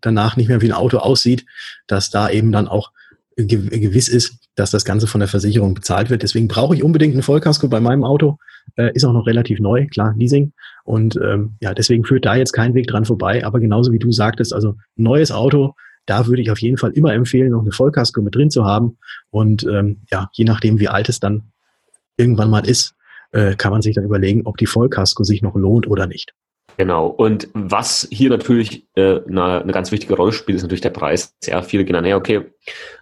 danach 0.00 0.36
nicht 0.36 0.48
mehr 0.48 0.60
wie 0.60 0.66
ein 0.66 0.72
Auto 0.72 0.98
aussieht, 0.98 1.44
dass 1.86 2.10
da 2.10 2.28
eben 2.28 2.52
dann 2.52 2.68
auch 2.68 2.92
gewiss 3.36 4.08
ist, 4.08 4.38
dass 4.54 4.70
das 4.70 4.84
Ganze 4.84 5.06
von 5.06 5.18
der 5.18 5.28
Versicherung 5.28 5.74
bezahlt 5.74 6.10
wird. 6.10 6.22
Deswegen 6.22 6.46
brauche 6.46 6.76
ich 6.76 6.82
unbedingt 6.82 7.14
eine 7.14 7.22
Vollkasko 7.22 7.68
bei 7.68 7.80
meinem 7.80 8.04
Auto. 8.04 8.38
Äh, 8.76 8.92
ist 8.94 9.04
auch 9.04 9.12
noch 9.12 9.26
relativ 9.26 9.60
neu, 9.60 9.86
klar, 9.88 10.14
Leasing. 10.16 10.52
Und 10.84 11.16
ähm, 11.16 11.56
ja, 11.60 11.74
deswegen 11.74 12.04
führt 12.04 12.24
da 12.24 12.36
jetzt 12.36 12.52
kein 12.52 12.74
Weg 12.74 12.86
dran 12.86 13.04
vorbei. 13.04 13.44
Aber 13.44 13.58
genauso 13.58 13.92
wie 13.92 13.98
du 13.98 14.12
sagtest, 14.12 14.52
also 14.52 14.76
neues 14.96 15.32
Auto, 15.32 15.74
da 16.06 16.26
würde 16.26 16.42
ich 16.42 16.50
auf 16.50 16.60
jeden 16.60 16.76
Fall 16.76 16.92
immer 16.92 17.12
empfehlen, 17.12 17.52
noch 17.52 17.62
eine 17.62 17.72
Vollkasko 17.72 18.20
mit 18.22 18.34
drin 18.34 18.50
zu 18.50 18.64
haben. 18.64 18.98
Und 19.30 19.64
ähm, 19.64 20.02
ja, 20.10 20.28
je 20.32 20.44
nachdem, 20.44 20.78
wie 20.78 20.88
alt 20.88 21.08
es 21.08 21.20
dann 21.20 21.52
irgendwann 22.16 22.50
mal 22.50 22.66
ist, 22.66 22.94
äh, 23.32 23.56
kann 23.56 23.72
man 23.72 23.82
sich 23.82 23.94
dann 23.94 24.04
überlegen, 24.04 24.42
ob 24.44 24.56
die 24.56 24.66
Vollkasko 24.66 25.24
sich 25.24 25.42
noch 25.42 25.54
lohnt 25.54 25.86
oder 25.86 26.06
nicht. 26.06 26.34
Genau. 26.76 27.06
Und 27.06 27.48
was 27.54 28.08
hier 28.10 28.30
natürlich 28.30 28.88
äh, 28.96 29.20
eine, 29.28 29.62
eine 29.62 29.72
ganz 29.72 29.92
wichtige 29.92 30.16
Rolle 30.16 30.32
spielt, 30.32 30.56
ist 30.56 30.62
natürlich 30.62 30.80
der 30.80 30.90
Preis. 30.90 31.34
Ja, 31.44 31.62
viele 31.62 31.84
gehen 31.84 31.94
dann, 31.94 32.04
ja, 32.04 32.16
okay, 32.16 32.50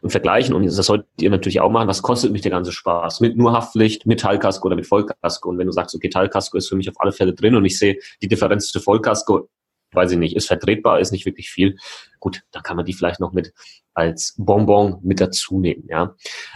und 0.03 0.11
vergleichen. 0.11 0.55
Und 0.55 0.67
das 0.67 0.75
solltet 0.77 1.09
ihr 1.21 1.31
natürlich 1.31 1.61
auch 1.61 1.71
machen. 1.71 1.89
Was 1.89 2.03
kostet 2.03 2.33
mich 2.33 2.43
der 2.43 2.51
ganze 2.51 2.73
Spaß? 2.73 3.21
Mit 3.21 3.37
nur 3.37 3.53
Haftpflicht, 3.53 4.05
mit 4.05 4.21
Teilkasko 4.21 4.67
oder 4.67 4.77
mit 4.77 4.87
Vollkasko? 4.87 5.49
Und 5.49 5.59
wenn 5.59 5.67
du 5.67 5.73
sagst, 5.73 5.95
okay, 5.95 6.11
Teilkasko 6.11 6.59
ist 6.59 6.69
für 6.69 6.77
mich 6.77 6.89
auf 6.91 6.97
alle 6.99 7.13
Fälle 7.13 7.33
drin 7.33 7.55
und 7.55 7.65
ich 7.65 7.79
sehe 7.79 7.97
die 8.21 8.29
Differenz 8.29 8.71
zu 8.71 8.79
Vollkasko, 8.79 9.49
weiß 9.93 10.13
ich 10.13 10.19
nicht, 10.19 10.37
ist 10.37 10.47
vertretbar, 10.47 11.01
ist 11.01 11.13
nicht 11.13 11.27
wirklich 11.27 11.51
viel. 11.51 11.77
Gut, 12.21 12.43
da 12.51 12.61
kann 12.61 12.77
man 12.77 12.87
die 12.87 12.93
vielleicht 12.93 13.21
noch 13.21 13.33
mit 13.33 13.53
als 13.95 14.35
Bonbon 14.39 14.99
mit 15.03 15.21
dazu 15.21 15.61
nehmen, 15.61 15.85
ja. 15.89 16.15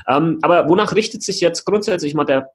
Ähm, 0.08 0.38
aber 0.42 0.68
wonach 0.68 0.94
richtet 0.94 1.22
sich 1.22 1.40
jetzt 1.40 1.64
grundsätzlich 1.64 2.14
mal 2.14 2.24
der 2.24 2.50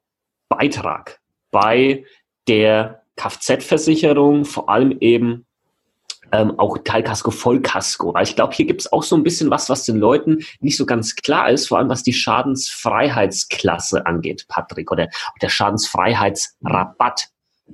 Beitrag 0.48 1.20
bei 1.50 2.04
der 2.48 3.02
Kfz-Versicherung, 3.16 4.44
vor 4.44 4.68
allem 4.68 4.96
eben 5.00 5.46
ähm, 6.32 6.58
auch 6.58 6.78
Teilkasko, 6.78 7.30
Vollkasko. 7.30 8.14
Weil 8.14 8.24
ich 8.24 8.34
glaube, 8.34 8.54
hier 8.54 8.66
gibt 8.66 8.80
es 8.80 8.92
auch 8.92 9.02
so 9.02 9.16
ein 9.16 9.22
bisschen 9.22 9.50
was, 9.50 9.68
was 9.68 9.84
den 9.84 9.98
Leuten 9.98 10.38
nicht 10.60 10.76
so 10.76 10.86
ganz 10.86 11.14
klar 11.14 11.50
ist, 11.50 11.68
vor 11.68 11.78
allem 11.78 11.88
was 11.88 12.02
die 12.02 12.12
Schadensfreiheitsklasse 12.12 14.06
angeht, 14.06 14.46
Patrick, 14.48 14.90
oder 14.90 15.08
der 15.40 15.48
Schadensfreiheitsrabatt. 15.48 17.28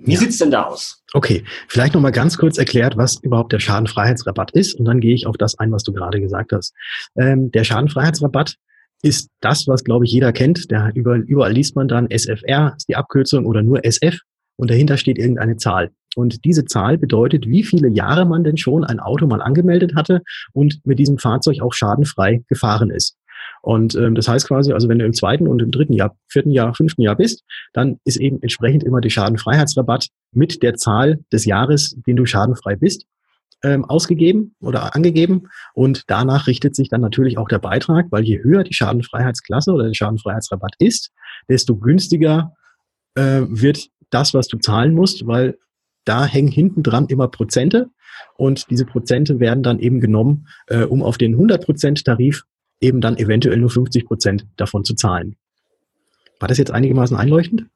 Wie 0.05 0.13
ja. 0.13 0.19
sieht's 0.19 0.39
denn 0.39 0.51
da 0.51 0.65
aus? 0.65 1.03
Okay, 1.13 1.45
vielleicht 1.69 1.95
noch 1.95 2.01
mal 2.01 2.11
ganz 2.11 2.39
kurz 2.39 2.59
erklärt, 2.59 2.97
was 2.97 3.23
überhaupt 3.23 3.53
der 3.53 3.61
Schadenfreiheitsrabatt 3.61 4.51
ist, 4.53 4.75
und 4.75 4.85
dann 4.85 5.01
gehe 5.01 5.15
ich 5.15 5.27
auf 5.27 5.37
das 5.37 5.59
ein, 5.59 5.73
was 5.73 5.83
du 5.83 5.93
gerade 5.93 6.21
gesagt 6.21 6.53
hast. 6.53 6.75
Ähm, 7.17 7.51
der 7.51 7.65
Schadenfreiheitsrabatt 7.65 8.57
ist 9.03 9.31
das, 9.41 9.67
was 9.69 9.85
glaube 9.85 10.05
ich 10.05 10.13
jeder 10.13 10.33
kennt. 10.33 10.71
Der, 10.71 10.91
überall, 10.95 11.21
überall 11.21 11.53
liest 11.53 11.77
man 11.77 11.89
dann 11.89 12.09
SFR, 12.11 12.75
ist 12.77 12.89
die 12.89 12.97
Abkürzung, 12.97 13.47
oder 13.47 13.63
nur 13.63 13.85
SF, 13.85 14.19
und 14.57 14.71
dahinter 14.71 14.97
steht 14.97 15.19
irgendeine 15.19 15.57
Zahl. 15.57 15.91
Und 16.17 16.45
diese 16.45 16.65
Zahl 16.65 16.99
bedeutet, 16.99 17.47
wie 17.47 17.63
viele 17.63 17.89
Jahre 17.89 18.25
man 18.25 18.43
denn 18.43 18.57
schon 18.57 18.85
ein 18.85 18.99
Auto 18.99 19.27
mal 19.27 19.41
angemeldet 19.41 19.95
hatte 19.95 20.23
und 20.53 20.81
mit 20.85 20.99
diesem 20.99 21.19
Fahrzeug 21.19 21.61
auch 21.61 21.73
schadenfrei 21.73 22.43
gefahren 22.49 22.91
ist. 22.91 23.18
Und 23.63 23.95
ähm, 23.95 24.15
das 24.15 24.29
heißt 24.29 24.49
quasi, 24.49 24.73
also 24.73 24.89
wenn 24.89 24.99
du 24.99 25.05
im 25.05 25.13
zweiten 25.13 25.47
und 25.47 25.61
im 25.61 25.71
dritten 25.71 25.93
Jahr, 25.93 26.17
vierten 26.29 26.51
Jahr, 26.51 26.75
fünften 26.75 27.03
Jahr 27.03 27.17
bist, 27.17 27.45
dann 27.73 27.99
ist 28.05 28.17
eben 28.17 28.41
entsprechend 28.43 28.85
immer 28.85 29.01
der 29.01 29.11
Schadenfreiheitsrabatt 29.11 30.09
mit 30.33 30.63
der 30.63 30.75
Zahl 30.75 31.21
des 31.33 31.45
Jahres, 31.45 31.97
den 32.07 32.17
du 32.17 32.27
schadenfrei 32.27 32.77
bist, 32.77 33.07
ähm, 33.63 33.85
ausgegeben 33.85 34.55
oder 34.61 34.95
angegeben. 34.95 35.49
Und 35.75 36.05
danach 36.07 36.47
richtet 36.47 36.77
sich 36.77 36.89
dann 36.89 37.01
natürlich 37.01 37.39
auch 37.39 37.49
der 37.49 37.59
Beitrag, 37.59 38.07
weil 38.11 38.25
je 38.25 38.43
höher 38.43 38.63
die 38.63 38.75
Schadenfreiheitsklasse 38.75 39.73
oder 39.73 39.87
der 39.87 39.95
Schadenfreiheitsrabatt 39.95 40.75
ist, 40.79 41.11
desto 41.49 41.77
günstiger 41.77 42.55
äh, 43.15 43.43
wird 43.49 43.89
das, 44.11 44.35
was 44.35 44.49
du 44.49 44.59
zahlen 44.59 44.95
musst, 44.95 45.27
weil 45.27 45.59
da 46.05 46.25
hängen 46.25 46.49
hinten 46.49 46.83
dran 46.83 47.07
immer 47.09 47.29
Prozente 47.29 47.91
und 48.37 48.71
diese 48.71 48.87
Prozente 48.87 49.41
werden 49.41 49.63
dann 49.63 49.79
eben 49.79 50.01
genommen, 50.01 50.49
äh, 50.69 50.85
um 50.85 51.03
auf 51.03 51.19
den 51.19 51.37
100% 51.37 52.05
Tarif 52.05 52.45
eben 52.81 53.01
dann 53.01 53.17
eventuell 53.17 53.59
nur 53.59 53.71
50% 53.71 54.45
davon 54.57 54.85
zu 54.85 54.95
zahlen. 54.95 55.37
War 56.41 56.49
das 56.49 56.59
jetzt 56.59 56.71
einigermaßen 56.71 57.17
einleuchtend? 57.17 57.67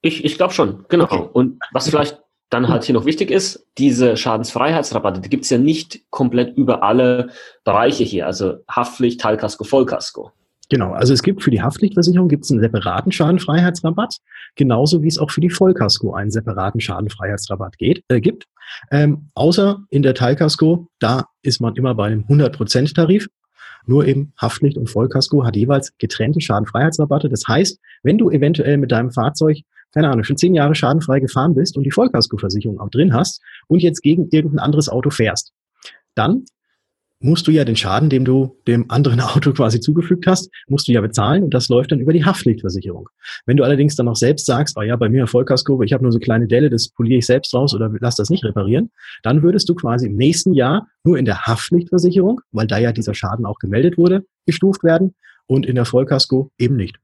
Ich, 0.00 0.24
ich 0.24 0.36
glaube 0.36 0.54
schon, 0.54 0.84
genau. 0.88 1.04
Okay. 1.04 1.28
Und 1.32 1.58
was 1.72 1.88
vielleicht 1.88 2.18
dann 2.50 2.68
halt 2.68 2.84
hier 2.84 2.94
noch 2.94 3.04
wichtig 3.04 3.30
ist, 3.30 3.66
diese 3.76 4.16
Schadensfreiheitsrabatte, 4.16 5.20
die 5.20 5.28
gibt's 5.28 5.50
ja 5.50 5.58
nicht 5.58 6.10
komplett 6.10 6.56
über 6.56 6.82
alle 6.82 7.30
Bereiche 7.64 8.04
hier, 8.04 8.26
also 8.26 8.58
Haftpflicht, 8.70 9.20
Teilkasko, 9.20 9.64
Vollkasko. 9.64 10.32
Genau, 10.70 10.92
also 10.92 11.14
es 11.14 11.22
gibt 11.22 11.42
für 11.42 11.50
die 11.50 11.62
Haftpflichtversicherung 11.62 12.28
gibt's 12.28 12.50
einen 12.50 12.60
separaten 12.60 13.10
Schadenfreiheitsrabatt, 13.10 14.16
genauso 14.54 15.02
wie 15.02 15.08
es 15.08 15.18
auch 15.18 15.30
für 15.30 15.40
die 15.40 15.50
Vollkasko 15.50 16.12
einen 16.14 16.30
separaten 16.30 16.80
Schadenfreiheitsrabatt 16.80 17.78
geht, 17.78 18.02
äh, 18.08 18.20
gibt. 18.20 18.44
Ähm, 18.90 19.30
außer 19.34 19.80
in 19.88 20.02
der 20.02 20.14
Teilkasko, 20.14 20.88
da 20.98 21.24
ist 21.42 21.60
man 21.60 21.74
immer 21.74 21.94
bei 21.94 22.06
einem 22.06 22.24
100%-Tarif. 22.24 23.28
Nur 23.88 24.06
eben 24.06 24.32
Haftpflicht 24.36 24.76
und 24.76 24.88
Vollkasko 24.88 25.44
hat 25.44 25.56
jeweils 25.56 25.96
getrennte 25.98 26.40
Schadenfreiheitsrabatte. 26.40 27.28
Das 27.28 27.42
heißt, 27.48 27.80
wenn 28.02 28.18
du 28.18 28.30
eventuell 28.30 28.76
mit 28.76 28.92
deinem 28.92 29.10
Fahrzeug 29.10 29.58
keine 29.94 30.10
Ahnung, 30.10 30.24
schon 30.24 30.36
zehn 30.36 30.54
Jahre 30.54 30.74
schadenfrei 30.74 31.18
gefahren 31.18 31.54
bist 31.54 31.76
und 31.76 31.84
die 31.84 31.90
Vollkaskoversicherung 31.90 32.78
auch 32.78 32.90
drin 32.90 33.14
hast 33.14 33.40
und 33.68 33.82
jetzt 33.82 34.02
gegen 34.02 34.28
irgendein 34.30 34.58
anderes 34.58 34.88
Auto 34.88 35.08
fährst, 35.10 35.52
dann 36.14 36.44
musst 37.20 37.46
du 37.46 37.50
ja 37.50 37.64
den 37.64 37.76
Schaden, 37.76 38.10
den 38.10 38.24
du 38.24 38.56
dem 38.66 38.90
anderen 38.90 39.20
Auto 39.20 39.52
quasi 39.52 39.80
zugefügt 39.80 40.26
hast, 40.26 40.50
musst 40.68 40.88
du 40.88 40.92
ja 40.92 41.00
bezahlen 41.00 41.42
und 41.42 41.54
das 41.54 41.68
läuft 41.68 41.92
dann 41.92 42.00
über 42.00 42.12
die 42.12 42.24
Haftpflichtversicherung. 42.24 43.08
Wenn 43.46 43.56
du 43.56 43.64
allerdings 43.64 43.96
dann 43.96 44.06
noch 44.06 44.16
selbst 44.16 44.46
sagst, 44.46 44.76
oh 44.78 44.82
ja, 44.82 44.96
bei 44.96 45.08
mir 45.08 45.26
Vollkasko, 45.26 45.82
ich 45.82 45.92
habe 45.92 46.02
nur 46.02 46.12
so 46.12 46.18
kleine 46.18 46.46
Delle, 46.46 46.70
das 46.70 46.88
poliere 46.88 47.18
ich 47.18 47.26
selbst 47.26 47.54
raus 47.54 47.74
oder 47.74 47.90
lass 48.00 48.16
das 48.16 48.30
nicht 48.30 48.44
reparieren, 48.44 48.90
dann 49.22 49.42
würdest 49.42 49.68
du 49.68 49.74
quasi 49.74 50.06
im 50.06 50.16
nächsten 50.16 50.52
Jahr 50.52 50.88
nur 51.04 51.18
in 51.18 51.24
der 51.24 51.46
Haftpflichtversicherung, 51.46 52.40
weil 52.52 52.66
da 52.66 52.78
ja 52.78 52.92
dieser 52.92 53.14
Schaden 53.14 53.46
auch 53.46 53.58
gemeldet 53.58 53.98
wurde, 53.98 54.24
gestuft 54.46 54.84
werden 54.84 55.14
und 55.46 55.66
in 55.66 55.74
der 55.74 55.84
Vollkasko 55.84 56.50
eben 56.58 56.76
nicht. 56.76 56.96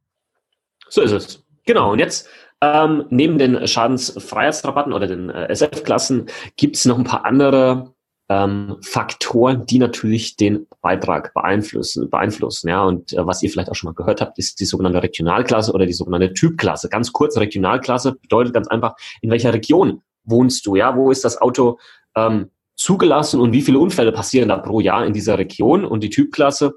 So 0.88 1.02
ist 1.02 1.12
es. 1.12 1.44
Genau. 1.66 1.92
Und 1.92 1.98
jetzt 1.98 2.28
ähm, 2.60 3.04
neben 3.10 3.38
den 3.38 3.66
Schadensfreiheitsrabatten 3.66 4.92
oder 4.92 5.06
den 5.06 5.30
äh, 5.30 5.48
SF-Klassen 5.48 6.26
gibt 6.56 6.76
es 6.76 6.84
noch 6.84 6.98
ein 6.98 7.04
paar 7.04 7.24
andere 7.24 7.93
ähm, 8.28 8.76
Faktoren, 8.80 9.66
die 9.66 9.78
natürlich 9.78 10.36
den 10.36 10.66
Beitrag 10.80 11.34
beeinflussen. 11.34 12.08
beeinflussen 12.08 12.68
ja. 12.68 12.84
Und 12.84 13.12
äh, 13.12 13.26
was 13.26 13.42
ihr 13.42 13.50
vielleicht 13.50 13.70
auch 13.70 13.74
schon 13.74 13.88
mal 13.88 13.94
gehört 13.94 14.20
habt, 14.20 14.38
ist 14.38 14.60
die 14.60 14.64
sogenannte 14.64 15.02
Regionalklasse 15.02 15.72
oder 15.72 15.86
die 15.86 15.92
sogenannte 15.92 16.32
Typklasse. 16.32 16.88
Ganz 16.88 17.12
kurz, 17.12 17.36
Regionalklasse 17.36 18.14
bedeutet 18.14 18.54
ganz 18.54 18.68
einfach, 18.68 18.94
in 19.20 19.30
welcher 19.30 19.52
Region 19.52 20.02
wohnst 20.24 20.66
du? 20.66 20.76
Ja, 20.76 20.96
wo 20.96 21.10
ist 21.10 21.24
das 21.24 21.40
Auto 21.40 21.78
ähm, 22.16 22.50
zugelassen 22.76 23.40
und 23.40 23.52
wie 23.52 23.62
viele 23.62 23.78
Unfälle 23.78 24.12
passieren 24.12 24.48
da 24.48 24.56
pro 24.56 24.80
Jahr 24.80 25.04
in 25.04 25.12
dieser 25.12 25.38
Region? 25.38 25.84
Und 25.84 26.02
die 26.02 26.10
Typklasse 26.10 26.74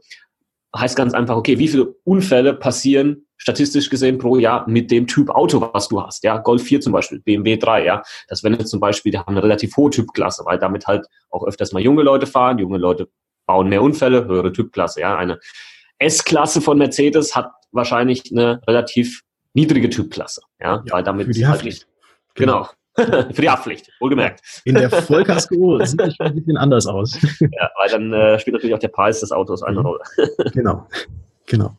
heißt 0.76 0.98
ganz 0.98 1.14
einfach, 1.14 1.38
okay, 1.38 1.60
wie 1.60 1.70
viele 1.70 1.96
Unfälle 2.04 2.54
passieren 2.54 3.27
statistisch 3.38 3.90
gesehen 3.90 4.18
pro 4.18 4.38
Jahr 4.38 4.68
mit 4.68 4.92
dem 4.92 5.08
Typ 5.08 5.30
Auto, 5.30 5.70
was 5.74 5.88
du 5.88 6.02
hast. 6.02 6.24
Ja, 6.24 6.38
Golf 6.38 6.64
4 6.64 6.82
zum 6.82 6.94
Beispiel, 6.94 7.20
BMW 7.20 7.58
3, 7.58 7.86
ja. 7.86 8.04
Das 8.28 8.44
wäre 8.44 8.56
jetzt 8.56 8.70
zum 8.70 8.80
Beispiel, 8.80 9.12
die 9.12 9.20
haben 9.20 9.30
eine 9.30 9.44
relativ 9.44 9.76
hohe 9.78 9.90
Typklasse, 9.90 10.44
weil 10.46 10.60
damit 10.60 10.88
halt 10.88 11.06
auch 11.30 11.46
öfters 11.46 11.72
mal 11.72 11.82
junge 11.82 12.04
Leute 12.04 12.28
fahren. 12.28 12.60
Junge 12.60 12.78
Leute 12.78 13.08
bauen 13.46 13.70
mehr 13.70 13.82
Unfälle, 13.82 14.26
höhere 14.26 14.52
Typklasse, 14.52 15.02
ja. 15.02 15.18
Eine 15.18 15.40
S-Klasse 16.00 16.62
von 16.62 16.78
Mercedes 16.78 17.36
hat 17.36 17.52
wahrscheinlich 17.72 18.32
eine 18.32 18.62
relativ 18.68 19.24
niedrige 19.54 19.90
Typklasse, 19.90 20.42
ja, 20.60 20.84
ja 20.86 20.94
weil 20.94 21.04
damit 21.04 21.28
für 21.28 21.34
die 21.34 21.48
halt 21.48 21.64
nicht, 21.64 21.88
genau. 22.36 22.68
genau. 22.96 23.28
für 23.32 23.42
die 23.42 23.50
Haftpflicht, 23.50 23.92
wohlgemerkt. 24.00 24.42
In 24.66 24.76
der 24.76 24.90
Vollkasko 24.90 25.80
sieht 25.86 26.02
es 26.02 26.20
ein 26.20 26.36
bisschen 26.36 26.58
anders 26.58 26.88
aus. 26.88 27.20
ja, 27.40 27.70
weil 27.78 27.90
dann 27.90 28.14
äh, 28.14 28.40
spielt 28.40 28.56
natürlich 28.56 28.76
auch 28.76 28.80
der 28.80 28.88
Preis 28.88 29.20
des 29.20 29.32
Autos 29.32 29.62
eine 29.64 29.80
mhm. 29.80 29.86
Rolle. 29.86 30.02
genau, 30.54 30.88
genau. 31.46 31.78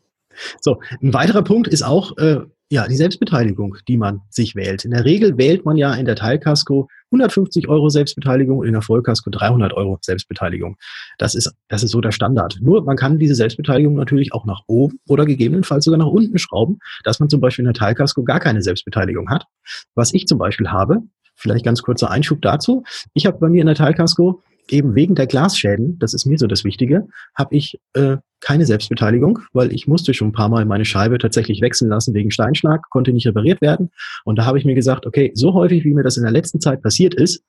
So, 0.61 0.81
ein 1.03 1.13
weiterer 1.13 1.43
Punkt 1.43 1.69
ist 1.69 1.83
auch 1.83 2.17
äh, 2.19 2.41
ja 2.71 2.87
die 2.87 2.97
Selbstbeteiligung, 2.97 3.77
die 3.89 3.97
man 3.97 4.21
sich 4.31 4.55
wählt. 4.55 4.85
In 4.85 4.91
der 4.91 5.05
Regel 5.05 5.39
wählt 5.39 5.65
man 5.65 5.77
ja 5.77 5.95
in 5.95 6.05
der 6.05 6.17
Teilkasko 6.17 6.89
150 7.11 7.69
Euro 7.69 7.89
Selbstbeteiligung 7.89 8.59
und 8.59 8.67
in 8.67 8.75
der 8.75 8.83
Vollkasko 8.83 9.31
300 9.31 9.73
Euro 9.73 9.99
Selbstbeteiligung. 10.03 10.77
Das 11.17 11.35
ist, 11.35 11.53
das 11.69 11.83
ist 11.83 11.93
so 11.93 12.01
der 12.01 12.13
Standard. 12.13 12.59
Nur 12.61 12.85
man 12.85 12.97
kann 12.97 13.19
diese 13.19 13.35
Selbstbeteiligung 13.35 13.95
natürlich 13.95 14.35
auch 14.35 14.45
nach 14.45 14.63
oben 14.67 14.99
oder 15.09 15.25
gegebenenfalls 15.25 15.85
sogar 15.85 15.99
nach 15.99 16.07
unten 16.07 16.39
schrauben, 16.39 16.79
dass 17.05 17.21
man 17.21 17.31
zum 17.31 17.41
Beispiel 17.41 17.65
in 17.65 17.73
der 17.73 17.81
Teilkasko 17.81 18.25
gar 18.25 18.41
keine 18.41 18.63
Selbstbeteiligung 18.63 19.31
hat. 19.31 19.47
Was 19.95 20.13
ich 20.13 20.27
zum 20.27 20.39
Beispiel 20.39 20.69
habe, 20.69 21.03
vielleicht 21.35 21.65
ganz 21.65 21.83
kurzer 21.83 22.11
Einschub 22.11 22.43
dazu. 22.43 22.83
Ich 23.15 23.27
habe 23.27 23.39
bei 23.39 23.49
mir 23.49 23.61
in 23.61 23.67
der 23.67 23.77
Teilkasko 23.77 24.43
eben 24.69 24.95
wegen 24.95 25.15
der 25.15 25.27
Glasschäden, 25.27 25.99
das 25.99 26.13
ist 26.13 26.27
mir 26.27 26.37
so 26.37 26.47
das 26.47 26.65
Wichtige, 26.65 27.09
habe 27.35 27.57
ich 27.57 27.81
äh, 27.95 28.19
keine 28.41 28.67
Selbstbeteiligung, 28.67 29.41
weil 29.53 29.73
ich 29.73 29.89
musste 29.89 30.15
schon 30.15 30.29
ein 30.29 30.33
paar 30.33 30.49
Mal 30.49 30.65
meine 30.65 30.85
Scheibe 30.85 31.19
tatsächlich 31.19 31.61
wechseln 31.61 31.89
lassen 31.89 32.15
wegen 32.15 32.31
Steinschlag, 32.31 32.89
konnte 32.91 33.13
nicht 33.13 33.27
repariert 33.27 33.61
werden. 33.61 33.91
Und 34.25 34.39
da 34.39 34.45
habe 34.45 34.59
ich 34.59 34.65
mir 34.65 34.75
gesagt, 34.75 35.07
okay, 35.07 35.33
so 35.35 35.55
häufig, 35.55 35.85
wie 35.85 35.95
mir 35.95 36.05
das 36.05 36.17
in 36.17 36.23
der 36.23 36.33
letzten 36.33 36.61
Zeit 36.61 36.83
passiert 36.83 37.15
ist, 37.15 37.43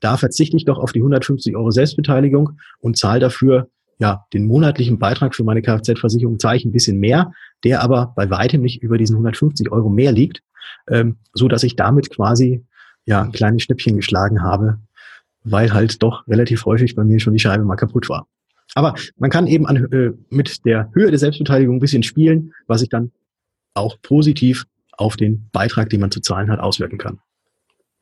da 0.00 0.16
verzichte 0.16 0.56
ich 0.56 0.64
doch 0.64 0.78
auf 0.78 0.92
die 0.92 1.00
150 1.00 1.56
Euro 1.56 1.70
Selbstbeteiligung 1.70 2.58
und 2.80 2.96
zahle 2.96 3.20
dafür 3.20 3.68
ja 3.98 4.26
den 4.32 4.46
monatlichen 4.46 4.98
Beitrag 4.98 5.34
für 5.34 5.44
meine 5.44 5.62
Kfz-Versicherung 5.62 6.38
zahle 6.38 6.58
ich 6.58 6.64
ein 6.64 6.72
bisschen 6.72 6.98
mehr, 6.98 7.32
der 7.64 7.82
aber 7.82 8.12
bei 8.14 8.28
weitem 8.30 8.60
nicht 8.60 8.82
über 8.82 8.98
diesen 8.98 9.14
150 9.14 9.72
Euro 9.72 9.88
mehr 9.88 10.12
liegt, 10.12 10.42
ähm, 10.90 11.16
so 11.32 11.48
dass 11.48 11.62
ich 11.62 11.76
damit 11.76 12.10
quasi 12.10 12.64
ja 13.06 13.22
ein 13.22 13.32
kleines 13.32 13.62
Schnäppchen 13.62 13.96
geschlagen 13.96 14.42
habe, 14.42 14.80
weil 15.44 15.72
halt 15.72 16.02
doch 16.02 16.26
relativ 16.26 16.66
häufig 16.66 16.94
bei 16.94 17.04
mir 17.04 17.20
schon 17.20 17.32
die 17.32 17.38
Scheibe 17.38 17.64
mal 17.64 17.76
kaputt 17.76 18.08
war. 18.08 18.26
Aber 18.74 18.94
man 19.16 19.30
kann 19.30 19.46
eben 19.46 19.66
an, 19.66 19.76
äh, 19.92 20.12
mit 20.28 20.64
der 20.64 20.90
Höhe 20.94 21.10
der 21.10 21.18
Selbstbeteiligung 21.18 21.76
ein 21.76 21.80
bisschen 21.80 22.02
spielen, 22.02 22.52
was 22.66 22.80
sich 22.80 22.88
dann 22.88 23.12
auch 23.74 23.96
positiv 24.02 24.64
auf 24.92 25.16
den 25.16 25.48
Beitrag, 25.52 25.90
den 25.90 26.00
man 26.00 26.10
zu 26.10 26.20
zahlen 26.20 26.50
hat, 26.50 26.60
auswirken 26.60 26.98
kann. 26.98 27.20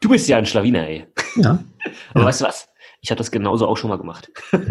Du 0.00 0.08
bist 0.08 0.28
ja 0.28 0.36
ein 0.36 0.46
Schlawiner, 0.46 0.86
ey. 0.86 1.06
Ja. 1.36 1.64
Aber 2.10 2.20
ja. 2.20 2.26
weißt 2.26 2.40
du 2.40 2.44
was? 2.46 2.68
Ich 3.00 3.10
habe 3.10 3.18
das 3.18 3.30
genauso 3.30 3.66
auch 3.66 3.76
schon 3.76 3.90
mal 3.90 3.96
gemacht. 3.96 4.30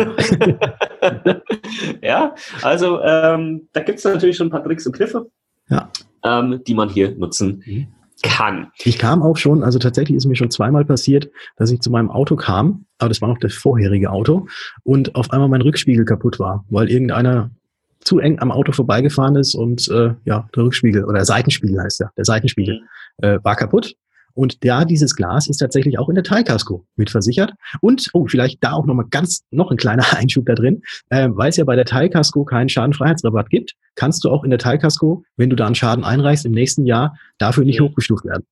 ja, 2.02 2.34
also 2.64 3.00
ähm, 3.02 3.70
da 3.74 3.82
gibt 3.82 4.00
es 4.00 4.06
natürlich 4.06 4.38
schon 4.38 4.48
ein 4.48 4.52
paar 4.52 4.64
Tricks 4.64 4.88
und 4.88 4.94
Kniffe, 4.94 5.30
ja. 5.70 5.92
ähm, 6.24 6.62
die 6.66 6.74
man 6.74 6.90
hier 6.90 7.12
nutzen 7.12 7.64
mhm 7.66 7.88
kann. 8.24 8.72
Ich 8.84 8.98
kam 8.98 9.22
auch 9.22 9.38
schon, 9.38 9.64
also 9.64 9.78
tatsächlich 9.78 10.18
ist 10.18 10.26
mir 10.26 10.36
schon 10.36 10.50
zweimal 10.50 10.86
passiert, 10.86 11.30
dass 11.58 11.70
ich 11.70 11.82
zu 11.82 11.92
meinem 11.92 12.10
Auto 12.10 12.36
kam, 12.36 12.86
aber 12.98 13.10
das 13.10 13.22
war 13.22 13.30
noch 13.30 13.38
das 13.38 13.54
vorherige 13.54 14.10
Auto, 14.10 14.48
und 14.84 15.16
auf 15.16 15.30
einmal 15.32 15.50
mein 15.50 15.62
Rückspiegel 15.62 16.06
kaputt 16.06 16.40
war, 16.40 16.66
weil 16.70 16.90
irgendeiner 16.90 17.52
zu 18.00 18.20
eng 18.20 18.40
am 18.40 18.52
Auto 18.52 18.72
vorbeigefahren 18.72 19.36
ist 19.36 19.56
und 19.56 19.88
äh, 19.90 20.14
ja, 20.26 20.50
der 20.56 20.64
Rückspiegel 20.64 21.06
oder 21.06 21.20
der 21.20 21.26
Seitenspiegel 21.26 21.82
heißt 21.82 22.00
ja, 22.00 22.10
der 22.18 22.26
Seitenspiegel 22.26 22.82
mhm. 23.22 23.26
äh, 23.26 23.44
war 23.44 23.56
kaputt. 23.56 23.96
Und 24.34 24.64
da 24.66 24.86
dieses 24.86 25.16
Glas 25.16 25.48
ist 25.48 25.58
tatsächlich 25.58 26.00
auch 26.00 26.10
in 26.10 26.16
der 26.16 26.24
Teilkasko 26.24 26.86
mitversichert. 26.96 27.54
Und, 27.82 28.10
oh, 28.14 28.28
vielleicht 28.28 28.64
da 28.64 28.74
auch 28.74 28.86
nochmal 28.86 29.06
ganz, 29.10 29.44
noch 29.52 29.72
ein 29.72 29.78
kleiner 29.78 30.04
Einschub 30.16 30.46
da 30.46 30.56
drin, 30.56 30.82
äh, 31.10 31.30
weil 31.32 31.50
es 31.50 31.58
ja 31.58 31.66
bei 31.66 31.76
der 31.76 31.86
Teilkasko 31.86 32.44
keinen 32.46 32.70
Schadenfreiheitsrabatt 32.70 33.50
gibt, 33.50 33.76
kannst 33.96 34.24
du 34.24 34.30
auch 34.30 34.44
in 34.44 34.50
der 34.50 34.60
Teilkasko, 34.60 35.24
wenn 35.38 35.50
du 35.50 35.56
da 35.56 35.66
einen 35.66 35.76
Schaden 35.76 36.04
einreichst, 36.04 36.46
im 36.46 36.52
nächsten 36.52 36.86
Jahr 36.86 37.18
dafür 37.38 37.64
nicht 37.64 37.80
ja. 37.80 37.84
hochgestuft 37.84 38.26
werden. 38.26 38.46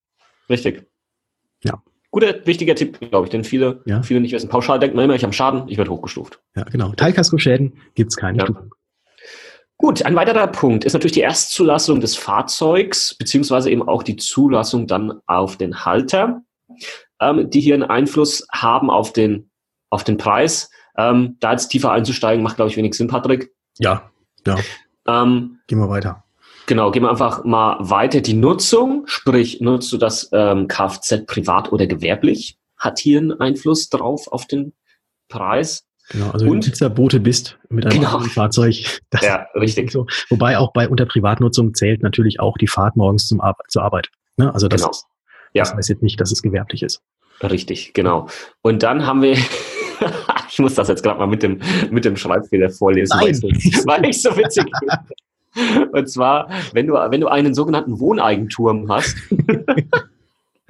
Richtig. 0.50 0.86
Ja. 1.64 1.82
Guter, 2.12 2.46
wichtiger 2.46 2.76
Tipp, 2.76 3.00
glaube 3.00 3.26
ich, 3.26 3.32
denn 3.32 3.44
viele, 3.44 3.82
ja. 3.86 4.04
viele 4.04 4.20
nicht 4.20 4.34
wissen. 4.34 4.50
Pauschal 4.50 4.80
denkt 4.80 4.96
man 4.96 5.06
immer, 5.06 5.16
ich 5.16 5.24
habe 5.24 5.34
Schaden, 5.34 5.64
ich 5.68 5.78
werde 5.78 5.92
hochgestuft. 5.92 6.42
Ja, 6.56 6.64
genau. 6.64 6.92
Teilkasko-Schäden 6.92 7.74
gibt 7.96 8.12
es 8.12 8.18
keine 8.18 8.40
ja. 8.40 8.46
Stufung. 8.46 8.72
Gut, 9.82 10.06
ein 10.06 10.16
weiterer 10.16 10.46
Punkt 10.46 10.86
ist 10.86 10.94
natürlich 10.94 11.14
die 11.14 11.22
Erstzulassung 11.22 12.02
des 12.02 12.16
Fahrzeugs, 12.16 13.16
beziehungsweise 13.16 13.72
eben 13.72 13.82
auch 13.82 14.04
die 14.04 14.16
Zulassung 14.16 14.86
dann 14.86 15.20
auf 15.26 15.58
den 15.58 15.84
Halter, 15.84 16.44
ähm, 17.20 17.50
die 17.50 17.62
hier 17.62 17.74
einen 17.74 17.84
Einfluss 17.84 18.46
haben 18.52 18.92
auf 18.92 19.12
den, 19.12 19.50
auf 19.90 20.04
den 20.04 20.18
Preis. 20.18 20.70
Ähm, 20.96 21.38
da 21.40 21.54
jetzt 21.54 21.70
tiefer 21.70 21.92
einzusteigen, 21.92 22.44
macht, 22.44 22.58
glaube 22.58 22.70
ich, 22.70 22.78
wenig 22.78 22.94
Sinn, 22.94 23.08
Patrick. 23.08 23.56
Ja, 23.80 24.12
ja. 24.46 24.60
Ähm, 25.08 25.58
gehen 25.66 25.80
wir 25.80 25.90
weiter. 25.90 26.26
Genau, 26.68 26.92
gehen 26.92 27.02
wir 27.02 27.10
einfach 27.10 27.44
mal 27.44 27.78
weiter. 27.80 28.22
Die 28.22 28.36
Nutzung, 28.36 29.08
sprich, 29.08 29.62
nutzt 29.62 29.92
du 29.92 29.98
das 29.98 30.30
ähm, 30.32 30.68
Kfz 30.68 31.26
privat 31.26 31.72
oder 31.72 31.88
gewerblich, 31.88 32.60
hat 32.78 33.00
hier 33.00 33.18
einen 33.18 33.40
Einfluss 33.40 33.90
drauf 33.90 34.28
auf 34.28 34.46
den 34.46 34.74
Preis. 35.28 35.88
Genau, 36.12 36.30
also 36.32 36.46
wenn 36.46 36.60
du 36.60 36.68
Pizzabote 36.68 37.20
bist 37.20 37.58
mit 37.70 37.86
einem 37.86 38.02
Genau. 38.02 38.20
Fahrzeug. 38.20 38.76
Ja, 39.22 39.48
richtig. 39.56 39.92
So. 39.92 40.06
Wobei 40.30 40.58
auch 40.58 40.74
bei 40.74 40.88
unter 40.90 41.06
Privatnutzung 41.06 41.74
zählt 41.74 42.04
natürlich 42.04 42.40
auch 42.40 42.58
die 42.58 42.68
Fahrt 42.68 42.96
morgens 42.98 43.28
zum 43.28 43.40
Ar 43.42 43.56
zur 43.68 43.84
Arbeit. 43.84 44.10
Ne? 44.38 44.54
Also 44.54 44.68
das, 44.68 44.82
Genau. 44.82 44.92
ist, 44.92 45.06
Ja. 45.54 45.64
das 45.64 45.74
heißt 45.76 45.90
jetzt 45.90 46.04
nicht, 46.04 46.20
dass 46.20 46.32
es 46.32 46.42
gewerblich 46.42 46.84
ist. 46.84 47.02
Richtig, 47.44 47.94
genau. 47.94 48.28
Und 48.62 48.84
dann 48.84 49.06
haben 49.08 49.22
wir, 49.22 49.34
ich 50.50 50.60
muss 50.60 50.76
das 50.76 50.88
jetzt 50.90 51.02
gerade 51.04 51.20
mal 51.20 51.28
mit 51.28 51.44
dem, 51.44 51.60
mit 51.90 52.06
dem 52.06 52.16
Schreibfehler 52.18 52.70
vorlesen, 52.70 53.18
weil 53.20 53.32
Nein. 53.32 53.42
weil 53.86 54.06
ich 54.06 54.22
so 54.22 54.36
witzig. 54.38 54.66
Und 55.92 56.10
zwar, 56.10 56.50
wenn 56.74 56.88
du, 56.88 56.94
wenn 56.94 57.20
du 57.22 57.28
einen 57.28 57.54
sogenannten 57.54 58.00
Wohneigenturm 58.00 58.90
hast, 58.90 59.16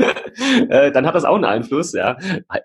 dann 0.94 1.06
hat 1.06 1.16
das 1.16 1.26
auch 1.26 1.36
einen 1.36 1.46
Einfluss, 1.46 1.94
ja. 1.94 2.18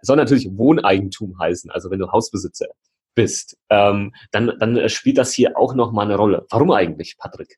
Soll 0.02 0.16
natürlich 0.16 0.49
Wohneigentum 0.52 1.38
heißen, 1.38 1.71
also 1.71 1.90
wenn 1.90 1.99
du 1.99 2.11
Hausbesitzer 2.11 2.66
bist, 3.14 3.57
ähm, 3.71 4.12
dann, 4.31 4.52
dann 4.61 4.88
spielt 4.88 5.19
das 5.19 5.33
hier 5.33 5.57
auch 5.59 5.75
nochmal 5.75 6.05
eine 6.05 6.16
Rolle. 6.16 6.47
Warum 6.50 6.71
eigentlich, 6.71 7.16
Patrick? 7.19 7.57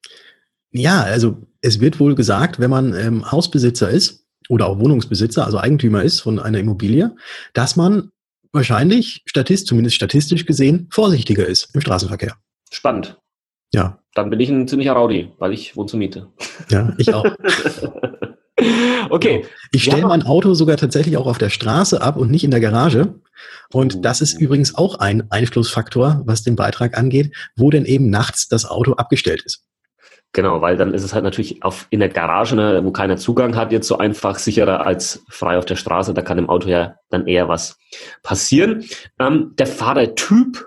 Ja, 0.70 1.02
also 1.02 1.42
es 1.61 1.80
wird 1.80 1.99
wohl 2.00 2.14
gesagt, 2.14 2.61
wenn 2.61 2.70
man 2.70 2.94
ähm, 2.94 3.30
Hausbesitzer 3.30 3.90
ist 3.90 4.26
oder 4.49 4.66
auch 4.66 4.78
Wohnungsbesitzer, 4.78 5.44
also 5.44 5.58
Eigentümer 5.58 6.02
ist 6.02 6.20
von 6.20 6.38
einer 6.38 6.58
Immobilie, 6.58 7.14
dass 7.54 7.76
man 7.76 8.11
wahrscheinlich 8.52 9.23
statist, 9.26 9.66
zumindest 9.66 9.97
statistisch 9.97 10.47
gesehen, 10.47 10.88
vorsichtiger 10.90 11.47
ist 11.47 11.75
im 11.75 11.80
Straßenverkehr. 11.80 12.37
Spannend. 12.70 13.18
Ja, 13.73 13.99
Dann 14.14 14.30
bin 14.30 14.40
ich 14.40 14.49
ein 14.49 14.66
ziemlicher 14.66 14.92
Rowdy, 14.94 15.30
weil 15.38 15.52
ich 15.52 15.76
wohne 15.76 15.88
zur 15.88 15.99
Miete. 15.99 16.28
ja, 16.70 16.94
ich 16.97 17.12
auch. 17.12 17.25
okay, 19.10 19.44
Ich 19.72 19.84
stelle 19.84 20.02
Ja. 20.02 20.08
mein 20.08 20.22
Auto 20.24 20.54
sogar 20.54 20.76
tatsächlich 20.76 21.16
auch 21.16 21.26
auf 21.26 21.38
der 21.38 21.50
Straße 21.50 22.00
ab 22.00 22.16
und 22.16 22.30
nicht 22.30 22.44
in 22.44 22.50
der 22.50 22.60
Garage. 22.60 23.14
Und 23.72 24.04
das 24.04 24.20
ist 24.20 24.40
übrigens 24.40 24.74
auch 24.74 24.98
ein 24.98 25.30
Einflussfaktor, 25.30 26.22
was 26.24 26.42
den 26.42 26.56
Beitrag 26.56 26.96
angeht, 26.96 27.34
wo 27.56 27.70
denn 27.70 27.84
eben 27.84 28.10
nachts 28.10 28.48
das 28.48 28.68
Auto 28.68 28.94
abgestellt 28.94 29.42
ist. 29.44 29.64
Genau, 30.32 30.60
weil 30.60 30.76
dann 30.76 30.92
ist 30.92 31.04
es 31.04 31.14
halt 31.14 31.24
natürlich 31.24 31.62
auf, 31.62 31.86
in 31.90 32.00
der 32.00 32.10
Garage, 32.10 32.54
ne, 32.54 32.80
wo 32.84 32.90
keiner 32.90 33.16
Zugang 33.16 33.56
hat, 33.56 33.72
jetzt 33.72 33.88
so 33.88 33.96
einfach 33.96 34.38
sicherer 34.38 34.86
als 34.86 35.24
frei 35.30 35.56
auf 35.56 35.64
der 35.64 35.76
Straße. 35.76 36.12
Da 36.12 36.20
kann 36.20 36.36
im 36.36 36.50
Auto 36.50 36.68
ja 36.68 36.96
dann 37.08 37.26
eher 37.26 37.48
was 37.48 37.78
passieren. 38.22 38.84
Ähm, 39.18 39.54
der 39.58 39.66
Fahrertyp 39.66 40.66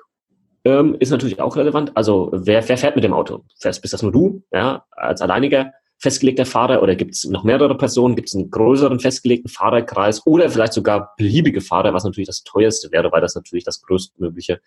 ähm, 0.66 0.96
ist 1.00 1.12
natürlich 1.12 1.40
auch 1.40 1.56
relevant. 1.58 1.92
Also 1.96 2.32
wer, 2.34 2.68
wer 2.68 2.78
fährt 2.78 2.96
mit 2.96 3.04
dem 3.04 3.14
Auto? 3.14 3.44
Fährst, 3.60 3.82
bist 3.82 3.94
das 3.94 4.02
nur 4.02 4.12
du, 4.12 4.44
ja, 4.52 4.86
als 4.92 5.22
alleiniger 5.22 5.74
festgelegter 6.02 6.46
Fahrer 6.48 6.82
oder 6.82 6.96
gibt 6.96 7.14
es 7.14 7.26
noch 7.26 7.44
mehrere 7.44 7.78
Personen? 7.78 8.16
Gibt 8.16 8.30
es 8.30 8.36
einen 8.36 8.50
größeren 8.50 9.00
festgelegten 9.00 9.50
Fahrerkreis 9.50 10.26
oder 10.26 10.50
vielleicht 10.50 10.74
sogar 10.74 11.14
beliebige 11.16 11.62
Fahrer, 11.62 11.94
was 11.94 12.04
natürlich 12.04 12.28
das 12.28 12.44
teuerste 12.44 12.92
wäre, 12.92 13.12
weil 13.12 13.22
das 13.22 13.36
natürlich 13.36 13.64
das 13.64 13.82
größtmögliche 13.84 14.62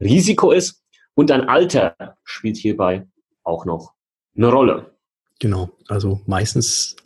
Risiko 0.00 0.52
ist. 0.52 0.82
Und 1.14 1.30
dein 1.30 1.48
Alter 1.48 1.96
spielt 2.24 2.58
hierbei 2.58 3.06
auch 3.42 3.64
noch 3.64 3.94
eine 4.36 4.48
Rolle. 4.48 4.90
Genau. 5.38 5.70
Also 5.88 6.20
meistens 6.26 6.96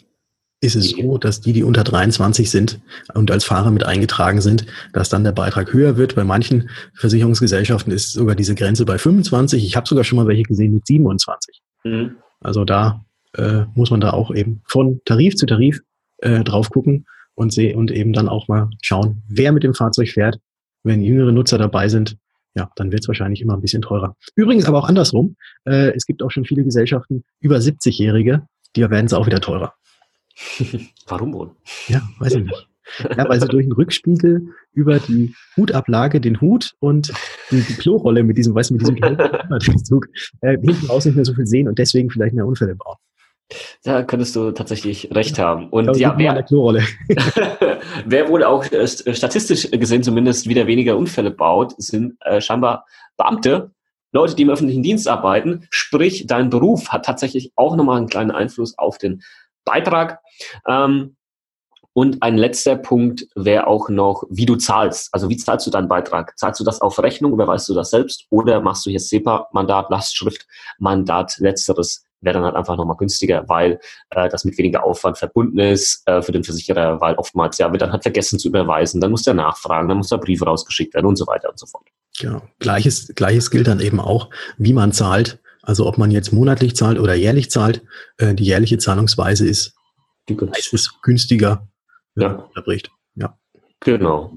ist 0.60 0.74
es 0.74 0.90
so, 0.90 1.16
dass 1.16 1.40
die, 1.40 1.52
die 1.52 1.62
unter 1.62 1.84
23 1.84 2.50
sind 2.50 2.80
und 3.14 3.30
als 3.30 3.44
Fahrer 3.44 3.70
mit 3.70 3.84
eingetragen 3.84 4.40
sind, 4.40 4.66
dass 4.92 5.08
dann 5.08 5.22
der 5.22 5.32
Beitrag 5.32 5.72
höher 5.72 5.96
wird. 5.96 6.16
Bei 6.16 6.24
manchen 6.24 6.70
Versicherungsgesellschaften 6.94 7.92
ist 7.92 8.12
sogar 8.12 8.34
diese 8.34 8.56
Grenze 8.56 8.84
bei 8.84 8.98
25. 8.98 9.64
Ich 9.64 9.76
habe 9.76 9.88
sogar 9.88 10.02
schon 10.02 10.16
mal 10.16 10.26
welche 10.26 10.42
gesehen 10.42 10.74
mit 10.74 10.86
27. 10.86 11.62
Mhm. 11.84 12.16
Also 12.40 12.64
da 12.64 13.04
äh, 13.36 13.64
muss 13.74 13.90
man 13.90 14.00
da 14.00 14.10
auch 14.10 14.34
eben 14.34 14.62
von 14.66 15.00
Tarif 15.04 15.36
zu 15.36 15.46
Tarif 15.46 15.80
äh, 16.18 16.42
drauf 16.44 16.70
gucken 16.70 17.06
und 17.34 17.52
sehen 17.52 17.76
und 17.76 17.90
eben 17.90 18.12
dann 18.12 18.28
auch 18.28 18.48
mal 18.48 18.68
schauen, 18.82 19.22
wer 19.28 19.52
mit 19.52 19.62
dem 19.62 19.74
Fahrzeug 19.74 20.08
fährt. 20.08 20.38
Wenn 20.82 21.02
jüngere 21.02 21.32
Nutzer 21.32 21.58
dabei 21.58 21.88
sind, 21.88 22.16
ja, 22.54 22.70
dann 22.76 22.90
wird 22.90 23.02
es 23.02 23.08
wahrscheinlich 23.08 23.40
immer 23.40 23.54
ein 23.54 23.60
bisschen 23.60 23.82
teurer. 23.82 24.16
Übrigens 24.34 24.64
aber 24.64 24.78
auch 24.78 24.88
andersrum. 24.88 25.36
Äh, 25.64 25.92
es 25.94 26.06
gibt 26.06 26.22
auch 26.22 26.30
schon 26.30 26.44
viele 26.44 26.64
Gesellschaften 26.64 27.24
über 27.40 27.56
70-Jährige, 27.56 28.46
die 28.76 28.82
werden 28.82 29.06
es 29.06 29.12
auch 29.12 29.26
wieder 29.26 29.40
teurer. 29.40 29.74
Warum 31.06 31.32
wohl? 31.32 31.50
Ja, 31.88 32.02
weiß 32.18 32.34
ich 32.34 32.44
nicht. 32.44 32.66
Ja, 33.16 33.28
weil 33.28 33.40
sie 33.40 33.46
durch 33.46 33.66
den 33.66 33.72
Rückspiegel 33.72 34.48
über 34.72 34.98
die 34.98 35.34
Hutablage, 35.56 36.20
den 36.20 36.40
Hut 36.40 36.74
und 36.80 37.12
die, 37.50 37.60
die 37.60 37.74
Klorolle 37.74 38.24
mit 38.24 38.36
diesem, 38.36 38.54
weißt 38.54 38.70
du, 38.70 38.74
mit 38.74 38.82
diesem 38.82 39.84
Zug, 39.84 40.06
äh, 40.40 40.58
hinten 40.60 40.86
raus 40.86 41.04
nicht 41.04 41.14
mehr 41.14 41.24
so 41.24 41.34
viel 41.34 41.46
sehen 41.46 41.68
und 41.68 41.78
deswegen 41.78 42.10
vielleicht 42.10 42.34
mehr 42.34 42.46
Unfälle 42.46 42.74
bauen. 42.74 42.96
Da 43.82 44.02
könntest 44.02 44.36
du 44.36 44.52
tatsächlich 44.52 45.10
recht 45.12 45.38
haben. 45.38 45.68
Und 45.70 45.86
ja, 45.96 46.10
wer, 46.18 46.34
wer 48.06 48.28
wohl 48.28 48.44
auch 48.44 48.64
äh, 48.66 48.84
st- 48.84 49.14
statistisch 49.14 49.70
gesehen 49.70 50.02
zumindest 50.02 50.48
wieder 50.48 50.66
weniger 50.66 50.96
Unfälle 50.96 51.30
baut, 51.30 51.74
sind 51.78 52.16
äh, 52.24 52.40
scheinbar 52.40 52.86
Beamte, 53.16 53.72
Leute, 54.12 54.34
die 54.34 54.42
im 54.42 54.50
öffentlichen 54.50 54.82
Dienst 54.82 55.08
arbeiten. 55.08 55.66
Sprich, 55.70 56.26
dein 56.26 56.50
Beruf 56.50 56.88
hat 56.88 57.04
tatsächlich 57.04 57.52
auch 57.56 57.76
nochmal 57.76 57.98
einen 57.98 58.08
kleinen 58.08 58.30
Einfluss 58.30 58.76
auf 58.78 58.98
den 58.98 59.22
Beitrag. 59.64 60.20
Ähm, 60.66 61.16
und 61.92 62.22
ein 62.22 62.36
letzter 62.36 62.76
Punkt 62.76 63.26
wäre 63.34 63.66
auch 63.66 63.88
noch, 63.88 64.24
wie 64.30 64.46
du 64.46 64.56
zahlst. 64.56 65.12
Also 65.12 65.28
wie 65.28 65.36
zahlst 65.36 65.66
du 65.66 65.70
deinen 65.70 65.88
Beitrag? 65.88 66.38
Zahlst 66.38 66.60
du 66.60 66.64
das 66.64 66.80
auf 66.80 67.00
Rechnung, 67.02 67.32
überweist 67.32 67.68
du 67.68 67.74
das 67.74 67.90
selbst 67.90 68.26
oder 68.30 68.60
machst 68.60 68.86
du 68.86 68.90
hier 68.90 69.00
SEPA-Mandat, 69.00 69.90
Lastschrift-Mandat? 69.90 71.38
Letzteres 71.38 72.04
wäre 72.20 72.34
dann 72.34 72.44
halt 72.44 72.56
einfach 72.56 72.76
nochmal 72.76 72.96
günstiger, 72.96 73.48
weil 73.48 73.80
äh, 74.10 74.28
das 74.28 74.44
mit 74.44 74.56
weniger 74.58 74.84
Aufwand 74.84 75.18
verbunden 75.18 75.58
ist 75.58 76.02
äh, 76.06 76.22
für 76.22 76.32
den 76.32 76.44
Versicherer, 76.44 77.00
weil 77.00 77.14
oftmals 77.14 77.58
ja 77.58 77.70
wird 77.72 77.82
dann 77.82 77.92
halt 77.92 78.02
vergessen 78.02 78.38
zu 78.38 78.48
überweisen, 78.48 79.00
dann 79.00 79.10
muss 79.10 79.22
der 79.22 79.34
nachfragen, 79.34 79.88
dann 79.88 79.98
muss 79.98 80.08
der 80.08 80.18
Brief 80.18 80.44
rausgeschickt 80.44 80.94
werden 80.94 81.06
und 81.06 81.16
so 81.16 81.26
weiter 81.26 81.48
und 81.50 81.58
so 81.58 81.66
fort. 81.66 81.86
Genau. 82.18 82.42
Gleiches, 82.58 83.12
Gleiches 83.14 83.50
gilt 83.50 83.66
dann 83.66 83.80
eben 83.80 84.00
auch, 84.00 84.28
wie 84.58 84.72
man 84.72 84.92
zahlt. 84.92 85.38
Also 85.62 85.86
ob 85.86 85.98
man 85.98 86.10
jetzt 86.10 86.32
monatlich 86.32 86.74
zahlt 86.74 86.98
oder 86.98 87.14
jährlich 87.14 87.50
zahlt. 87.50 87.82
Äh, 88.18 88.34
die 88.34 88.44
jährliche 88.44 88.78
Zahlungsweise 88.78 89.46
ist 89.46 89.74
Die 90.28 90.34
meistens 90.34 90.90
günstiger, 91.02 91.68
wenn 92.14 92.22
Ja. 92.22 92.28
man 92.34 92.40
unterbricht. 92.46 92.90
Ja. 93.14 93.38
Genau. 93.80 94.32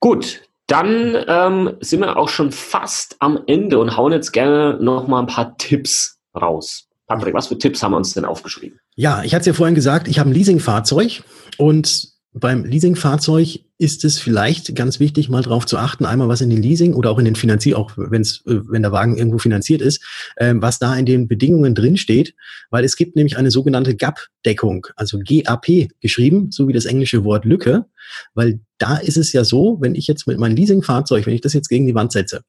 Gut, 0.00 0.42
dann 0.66 1.16
ähm, 1.26 1.76
sind 1.80 2.00
wir 2.00 2.16
auch 2.16 2.28
schon 2.28 2.52
fast 2.52 3.16
am 3.18 3.42
Ende 3.46 3.78
und 3.78 3.96
hauen 3.96 4.12
jetzt 4.12 4.32
gerne 4.32 4.78
noch 4.80 5.08
mal 5.08 5.20
ein 5.20 5.26
paar 5.26 5.56
Tipps 5.58 6.20
raus. 6.34 6.88
Patrick, 7.10 7.34
was 7.34 7.48
für 7.48 7.58
Tipps 7.58 7.82
haben 7.82 7.90
wir 7.90 7.96
uns 7.96 8.14
denn 8.14 8.24
aufgeschrieben? 8.24 8.78
Ja, 8.94 9.24
ich 9.24 9.34
hatte 9.34 9.40
es 9.40 9.46
ja 9.46 9.52
vorhin 9.52 9.74
gesagt, 9.74 10.06
ich 10.06 10.20
habe 10.20 10.30
ein 10.30 10.32
Leasingfahrzeug 10.32 11.24
und 11.56 12.08
beim 12.32 12.64
Leasingfahrzeug 12.64 13.58
ist 13.78 14.04
es 14.04 14.20
vielleicht 14.20 14.76
ganz 14.76 15.00
wichtig, 15.00 15.28
mal 15.28 15.42
drauf 15.42 15.66
zu 15.66 15.76
achten, 15.76 16.04
einmal 16.04 16.28
was 16.28 16.40
in 16.40 16.50
den 16.50 16.62
Leasing 16.62 16.94
oder 16.94 17.10
auch 17.10 17.18
in 17.18 17.24
den 17.24 17.34
Finanzier, 17.34 17.76
auch 17.76 17.90
wenn's, 17.96 18.44
äh, 18.46 18.60
wenn 18.68 18.82
der 18.82 18.92
Wagen 18.92 19.18
irgendwo 19.18 19.38
finanziert 19.38 19.82
ist, 19.82 20.04
ähm, 20.38 20.62
was 20.62 20.78
da 20.78 20.94
in 20.94 21.04
den 21.04 21.26
Bedingungen 21.26 21.74
drin 21.74 21.96
steht, 21.96 22.36
weil 22.70 22.84
es 22.84 22.94
gibt 22.94 23.16
nämlich 23.16 23.36
eine 23.36 23.50
sogenannte 23.50 23.96
GAP-Deckung, 23.96 24.86
also 24.94 25.18
GAP 25.18 25.88
geschrieben, 26.00 26.52
so 26.52 26.68
wie 26.68 26.72
das 26.72 26.84
englische 26.84 27.24
Wort 27.24 27.44
Lücke, 27.44 27.86
weil 28.34 28.60
da 28.78 28.98
ist 28.98 29.16
es 29.16 29.32
ja 29.32 29.42
so, 29.42 29.78
wenn 29.80 29.96
ich 29.96 30.06
jetzt 30.06 30.28
mit 30.28 30.38
meinem 30.38 30.54
Leasingfahrzeug, 30.54 31.26
wenn 31.26 31.34
ich 31.34 31.40
das 31.40 31.54
jetzt 31.54 31.68
gegen 31.68 31.88
die 31.88 31.96
Wand 31.96 32.12
setze, 32.12 32.42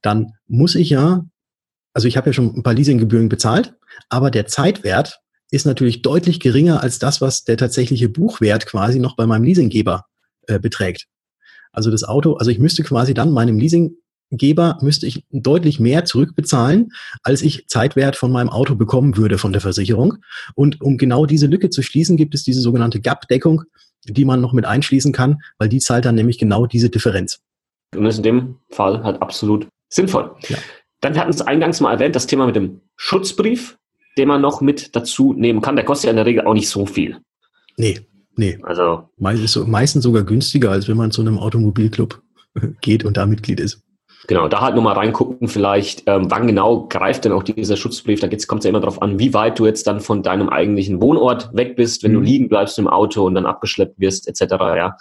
dann 0.00 0.32
muss 0.46 0.76
ich 0.76 0.88
ja, 0.88 1.26
also 1.98 2.06
ich 2.06 2.16
habe 2.16 2.28
ja 2.28 2.32
schon 2.32 2.54
ein 2.54 2.62
paar 2.62 2.74
Leasinggebühren 2.74 3.28
bezahlt, 3.28 3.74
aber 4.08 4.30
der 4.30 4.46
Zeitwert 4.46 5.18
ist 5.50 5.66
natürlich 5.66 6.00
deutlich 6.00 6.38
geringer 6.38 6.80
als 6.80 7.00
das, 7.00 7.20
was 7.20 7.42
der 7.42 7.56
tatsächliche 7.56 8.08
Buchwert 8.08 8.66
quasi 8.66 9.00
noch 9.00 9.16
bei 9.16 9.26
meinem 9.26 9.42
Leasinggeber 9.42 10.04
äh, 10.46 10.60
beträgt. 10.60 11.08
Also 11.72 11.90
das 11.90 12.04
Auto, 12.04 12.34
also 12.34 12.52
ich 12.52 12.60
müsste 12.60 12.84
quasi 12.84 13.14
dann 13.14 13.32
meinem 13.32 13.58
Leasinggeber 13.58 14.78
müsste 14.80 15.08
ich 15.08 15.24
deutlich 15.32 15.80
mehr 15.80 16.04
zurückbezahlen, 16.04 16.92
als 17.24 17.42
ich 17.42 17.66
Zeitwert 17.66 18.14
von 18.14 18.30
meinem 18.30 18.50
Auto 18.50 18.76
bekommen 18.76 19.16
würde 19.16 19.36
von 19.36 19.50
der 19.50 19.60
Versicherung. 19.60 20.18
Und 20.54 20.80
um 20.80 20.98
genau 20.98 21.26
diese 21.26 21.48
Lücke 21.48 21.68
zu 21.68 21.82
schließen, 21.82 22.16
gibt 22.16 22.32
es 22.36 22.44
diese 22.44 22.60
sogenannte 22.60 23.00
GAP-Deckung, 23.00 23.64
die 24.04 24.24
man 24.24 24.40
noch 24.40 24.52
mit 24.52 24.66
einschließen 24.66 25.12
kann, 25.12 25.40
weil 25.58 25.68
die 25.68 25.80
zahlt 25.80 26.04
dann 26.04 26.14
nämlich 26.14 26.38
genau 26.38 26.66
diese 26.66 26.90
Differenz. 26.90 27.40
Und 27.96 28.04
das 28.04 28.14
ist 28.14 28.18
in 28.18 28.22
dem 28.22 28.56
Fall 28.70 29.02
halt 29.02 29.20
absolut 29.20 29.66
sinnvoll. 29.88 30.36
Ja. 30.48 30.58
Dann 31.00 31.14
wir 31.14 31.20
hatten 31.20 31.30
es 31.30 31.42
eingangs 31.42 31.80
mal 31.80 31.92
erwähnt, 31.92 32.16
das 32.16 32.26
Thema 32.26 32.46
mit 32.46 32.56
dem 32.56 32.80
Schutzbrief, 32.96 33.78
den 34.16 34.28
man 34.28 34.40
noch 34.40 34.60
mit 34.60 34.96
dazu 34.96 35.32
nehmen 35.32 35.60
kann. 35.60 35.76
Der 35.76 35.84
kostet 35.84 36.06
ja 36.06 36.10
in 36.10 36.16
der 36.16 36.26
Regel 36.26 36.44
auch 36.46 36.54
nicht 36.54 36.68
so 36.68 36.86
viel. 36.86 37.18
Nee, 37.76 38.00
nee. 38.36 38.58
Also 38.64 39.08
Meist- 39.16 39.66
Meistens 39.68 40.02
sogar 40.02 40.24
günstiger, 40.24 40.70
als 40.72 40.88
wenn 40.88 40.96
man 40.96 41.10
zu 41.12 41.20
einem 41.20 41.38
Automobilclub 41.38 42.20
geht 42.80 43.04
und 43.04 43.16
da 43.16 43.26
Mitglied 43.26 43.60
ist. 43.60 43.82
Genau, 44.26 44.48
da 44.48 44.60
halt 44.60 44.74
nur 44.74 44.82
mal 44.82 44.94
reingucken, 44.94 45.46
vielleicht, 45.46 46.02
ähm, 46.06 46.28
wann 46.28 46.48
genau 46.48 46.88
greift 46.88 47.24
denn 47.24 47.30
auch 47.30 47.44
dieser 47.44 47.76
Schutzbrief. 47.76 48.18
Da 48.18 48.26
kommt 48.28 48.60
es 48.60 48.64
ja 48.64 48.70
immer 48.70 48.80
darauf 48.80 49.00
an, 49.00 49.20
wie 49.20 49.32
weit 49.32 49.60
du 49.60 49.64
jetzt 49.66 49.86
dann 49.86 50.00
von 50.00 50.24
deinem 50.24 50.48
eigentlichen 50.48 51.00
Wohnort 51.00 51.50
weg 51.54 51.76
bist, 51.76 52.02
wenn 52.02 52.12
du 52.14 52.18
Mhm. 52.18 52.24
liegen 52.24 52.48
bleibst 52.48 52.76
im 52.80 52.88
Auto 52.88 53.24
und 53.24 53.36
dann 53.36 53.46
abgeschleppt 53.46 54.00
wirst, 54.00 54.26
etc. 54.26 54.74
Ja, 54.76 54.96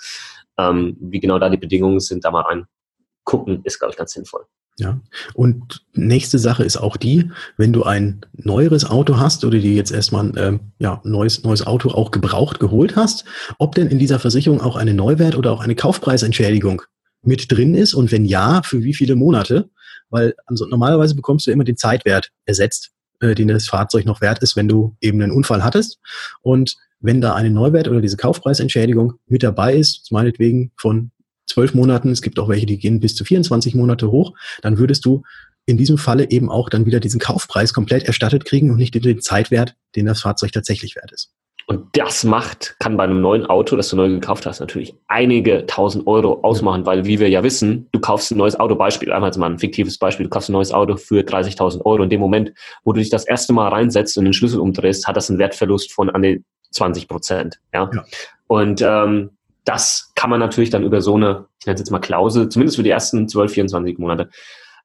ähm, 0.60 0.95
wie 0.99 1.19
genau 1.19 1.39
da 1.39 1.49
die 1.49 1.57
Bedingungen 1.57 1.99
sind, 1.99 2.23
da 2.23 2.29
mal 2.31 2.41
reingucken, 2.43 3.62
ist, 3.63 3.79
glaube 3.79 3.91
ich, 3.93 3.97
ganz 3.97 4.12
sinnvoll. 4.12 4.45
Ja. 4.79 5.01
Und 5.33 5.85
nächste 5.93 6.37
Sache 6.37 6.63
ist 6.63 6.77
auch 6.77 6.97
die, 6.97 7.31
wenn 7.57 7.73
du 7.73 7.83
ein 7.83 8.21
neueres 8.33 8.85
Auto 8.85 9.17
hast 9.17 9.43
oder 9.43 9.57
dir 9.57 9.73
jetzt 9.73 9.91
erstmal 9.91 10.25
ein 10.25 10.33
ähm, 10.37 10.59
ja, 10.77 11.01
neues, 11.03 11.43
neues 11.43 11.65
Auto 11.65 11.89
auch 11.89 12.11
gebraucht 12.11 12.59
geholt 12.59 12.95
hast, 12.95 13.25
ob 13.57 13.73
denn 13.73 13.87
in 13.87 13.97
dieser 13.97 14.19
Versicherung 14.19 14.61
auch 14.61 14.75
eine 14.75 14.93
Neuwert- 14.93 15.35
oder 15.35 15.51
auch 15.51 15.61
eine 15.61 15.73
Kaufpreisentschädigung 15.73 16.83
mit 17.23 17.51
drin 17.51 17.73
ist 17.73 17.95
und 17.95 18.11
wenn 18.11 18.25
ja, 18.25 18.61
für 18.63 18.83
wie 18.83 18.93
viele 18.93 19.15
Monate? 19.15 19.69
Weil 20.09 20.35
also 20.45 20.67
normalerweise 20.67 21.15
bekommst 21.15 21.47
du 21.47 21.51
immer 21.51 21.63
den 21.63 21.77
Zeitwert 21.77 22.29
ersetzt, 22.45 22.91
äh, 23.19 23.33
den 23.33 23.47
das 23.47 23.67
Fahrzeug 23.67 24.05
noch 24.05 24.21
wert 24.21 24.43
ist, 24.43 24.55
wenn 24.55 24.67
du 24.67 24.95
eben 25.01 25.21
einen 25.21 25.31
Unfall 25.31 25.63
hattest. 25.63 25.99
Und 26.41 26.75
wenn 26.99 27.19
da 27.19 27.33
eine 27.33 27.49
Neuwert 27.49 27.87
oder 27.87 28.01
diese 28.01 28.17
Kaufpreisentschädigung 28.17 29.13
mit 29.25 29.41
dabei 29.41 29.75
ist, 29.75 30.11
meinetwegen 30.11 30.71
von 30.77 31.11
zwölf 31.47 31.73
Monaten, 31.73 32.12
es 32.12 32.21
gibt 32.21 32.39
auch 32.39 32.49
welche, 32.49 32.65
die 32.65 32.77
gehen 32.77 32.99
bis 32.99 33.15
zu 33.15 33.23
24 33.25 33.75
Monate 33.75 34.12
hoch, 34.12 34.33
dann 34.62 34.77
würdest 34.77 35.05
du 35.05 35.23
in 35.65 35.77
diesem 35.77 35.97
Falle 35.97 36.29
eben 36.29 36.49
auch 36.49 36.69
dann 36.69 36.86
wieder 36.86 36.99
diesen 36.99 37.19
Kaufpreis 37.19 37.73
komplett 37.73 38.03
erstattet 38.03 38.45
kriegen 38.45 38.71
und 38.71 38.77
nicht 38.77 38.95
den 38.95 39.21
Zeitwert, 39.21 39.75
den 39.95 40.05
das 40.05 40.21
Fahrzeug 40.21 40.51
tatsächlich 40.53 40.95
wert 40.95 41.12
ist. 41.12 41.31
Und 41.69 41.86
das 41.97 42.23
macht, 42.23 42.77
kann 42.79 42.95
bei 42.95 43.03
einem 43.03 43.19
neuen 43.19 43.45
Auto, 43.45 43.75
das 43.75 43.89
du 43.89 43.97
neu 43.97 44.07
gekauft 44.07 44.45
hast, 44.45 44.62
natürlich 44.62 44.95
einige 45.07 45.65
tausend 45.65 46.07
Euro 46.07 46.39
ausmachen, 46.41 46.86
weil 46.86 47.03
wie 47.03 47.19
wir 47.19 47.27
ja 47.27 47.43
wissen, 47.43 47.89
du 47.91 47.99
kaufst 47.99 48.31
ein 48.31 48.38
neues 48.38 48.57
Auto, 48.57 48.75
Beispiel, 48.75 49.12
einmal 49.12 49.31
mal 49.38 49.51
ein 49.51 49.60
fiktives 49.60 49.97
Beispiel, 49.97 50.23
du 50.23 50.29
kaufst 50.29 50.47
ein 50.47 50.53
neues 50.53 50.71
Auto 50.71 50.95
für 50.95 51.23
30.000 51.23 51.83
Euro. 51.83 52.03
In 52.03 52.10
dem 52.10 52.21
Moment, 52.21 52.53
wo 52.86 52.93
du 52.93 53.01
dich 53.01 53.10
das 53.10 53.27
erste 53.27 53.51
Mal 53.51 53.67
reinsetzt 53.67 54.17
und 54.17 54.23
den 54.23 54.33
Schlüssel 54.33 54.62
umdrehst, 54.62 55.07
hat 55.07 55.17
das 55.17 55.29
einen 55.29 55.39
Wertverlust 55.39 55.91
von 55.91 56.10
an 56.10 56.21
die 56.21 56.41
20 56.71 57.10
Prozent. 57.10 57.60
Ja? 57.73 57.91
ja. 57.93 58.05
Und 58.47 58.81
ähm, 58.81 59.31
das 59.67 60.12
kann 60.15 60.30
man 60.30 60.39
natürlich 60.39 60.69
dann 60.69 60.84
über 60.84 61.01
so 61.01 61.15
eine, 61.15 61.47
ich 61.60 61.65
nenne 61.65 61.75
es 61.75 61.82
jetzt 61.82 61.91
mal 61.91 61.99
Klausel, 61.99 62.47
zumindest 62.47 62.77
für 62.77 62.84
die 62.84 62.89
ersten 62.89 63.27
12, 63.27 63.51
24 63.51 63.97
Monate, 63.97 64.30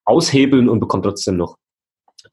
aushebeln 0.04 0.68
und 0.68 0.80
bekommt 0.80 1.04
trotzdem 1.04 1.36
noch 1.36 1.56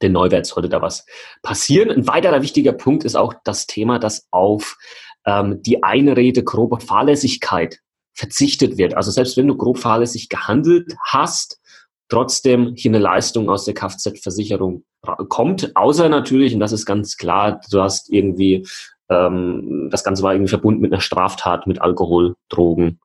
den 0.02 0.12
Neuwert, 0.12 0.46
sollte 0.46 0.68
da 0.68 0.82
was 0.82 1.06
passieren. 1.42 1.90
Ein 1.90 2.08
weiterer 2.08 2.42
wichtiger 2.42 2.72
Punkt 2.72 3.04
ist 3.04 3.16
auch 3.16 3.34
das 3.44 3.66
Thema, 3.66 4.00
dass 4.00 4.26
auf 4.32 4.76
ähm, 5.26 5.62
die 5.62 5.84
Einrede 5.84 6.42
grobe 6.42 6.80
Fahrlässigkeit 6.80 7.78
verzichtet 8.14 8.78
wird. 8.78 8.94
Also 8.94 9.12
selbst 9.12 9.36
wenn 9.36 9.46
du 9.46 9.56
grob 9.56 9.78
fahrlässig 9.78 10.28
gehandelt 10.28 10.96
hast, 11.06 11.60
trotzdem 12.08 12.74
hier 12.76 12.90
eine 12.90 12.98
Leistung 12.98 13.48
aus 13.48 13.64
der 13.64 13.74
Kfz-Versicherung 13.74 14.84
kommt, 15.28 15.76
außer 15.76 16.08
natürlich, 16.08 16.52
und 16.52 16.60
das 16.60 16.72
ist 16.72 16.84
ganz 16.84 17.16
klar, 17.16 17.60
du 17.70 17.80
hast 17.80 18.12
irgendwie, 18.12 18.66
ähm, 19.10 19.88
das 19.90 20.04
Ganze 20.04 20.22
war 20.22 20.32
irgendwie 20.32 20.50
verbunden 20.50 20.80
mit 20.80 20.92
einer 20.92 21.00
Straftat, 21.00 21.66
mit 21.66 21.82
Alkohol, 21.82 22.36
Drogen, 22.48 23.00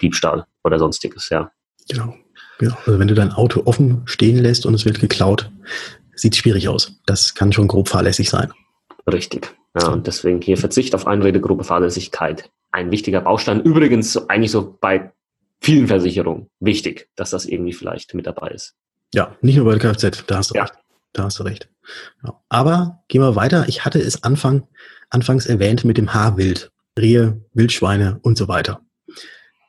Diebstahl 0.00 0.46
oder 0.64 0.78
sonstiges, 0.78 1.28
ja. 1.30 1.50
Genau. 1.88 2.14
Ja, 2.60 2.76
also 2.86 2.98
wenn 2.98 3.08
du 3.08 3.14
dein 3.14 3.32
Auto 3.32 3.62
offen 3.64 4.02
stehen 4.06 4.38
lässt 4.38 4.66
und 4.66 4.74
es 4.74 4.84
wird 4.84 5.00
geklaut, 5.00 5.50
sieht 6.14 6.36
schwierig 6.36 6.68
aus. 6.68 6.98
Das 7.06 7.34
kann 7.34 7.52
schon 7.52 7.68
grob 7.68 7.88
fahrlässig 7.88 8.30
sein. 8.30 8.52
Richtig. 9.10 9.54
Ja, 9.78 9.88
und 9.88 10.06
deswegen 10.06 10.40
hier 10.40 10.56
Verzicht 10.56 10.94
auf 10.94 11.06
Einredegruppe 11.06 11.64
Fahrlässigkeit. 11.64 12.50
Ein 12.72 12.90
wichtiger 12.90 13.20
Baustein. 13.20 13.60
Übrigens 13.60 14.16
eigentlich 14.28 14.50
so 14.50 14.76
bei 14.80 15.12
vielen 15.60 15.86
Versicherungen 15.86 16.48
wichtig, 16.60 17.08
dass 17.14 17.30
das 17.30 17.44
irgendwie 17.44 17.72
vielleicht 17.72 18.14
mit 18.14 18.26
dabei 18.26 18.48
ist. 18.48 18.74
Ja, 19.14 19.36
nicht 19.42 19.56
nur 19.56 19.66
bei 19.66 19.76
der 19.76 19.92
Kfz, 19.92 20.24
da 20.26 20.38
hast 20.38 20.50
du 20.50 20.54
ja. 20.54 20.62
recht. 20.62 20.74
Da 21.12 21.24
hast 21.24 21.38
du 21.38 21.44
recht. 21.44 21.68
Ja. 22.24 22.40
Aber 22.48 23.02
gehen 23.08 23.20
wir 23.20 23.36
weiter. 23.36 23.66
Ich 23.68 23.84
hatte 23.84 23.98
es 23.98 24.22
Anfang, 24.24 24.66
anfangs 25.10 25.46
erwähnt 25.46 25.84
mit 25.84 25.98
dem 25.98 26.12
Haarwild. 26.12 26.70
Rehe, 26.98 27.42
Wildschweine 27.52 28.18
und 28.22 28.38
so 28.38 28.48
weiter. 28.48 28.80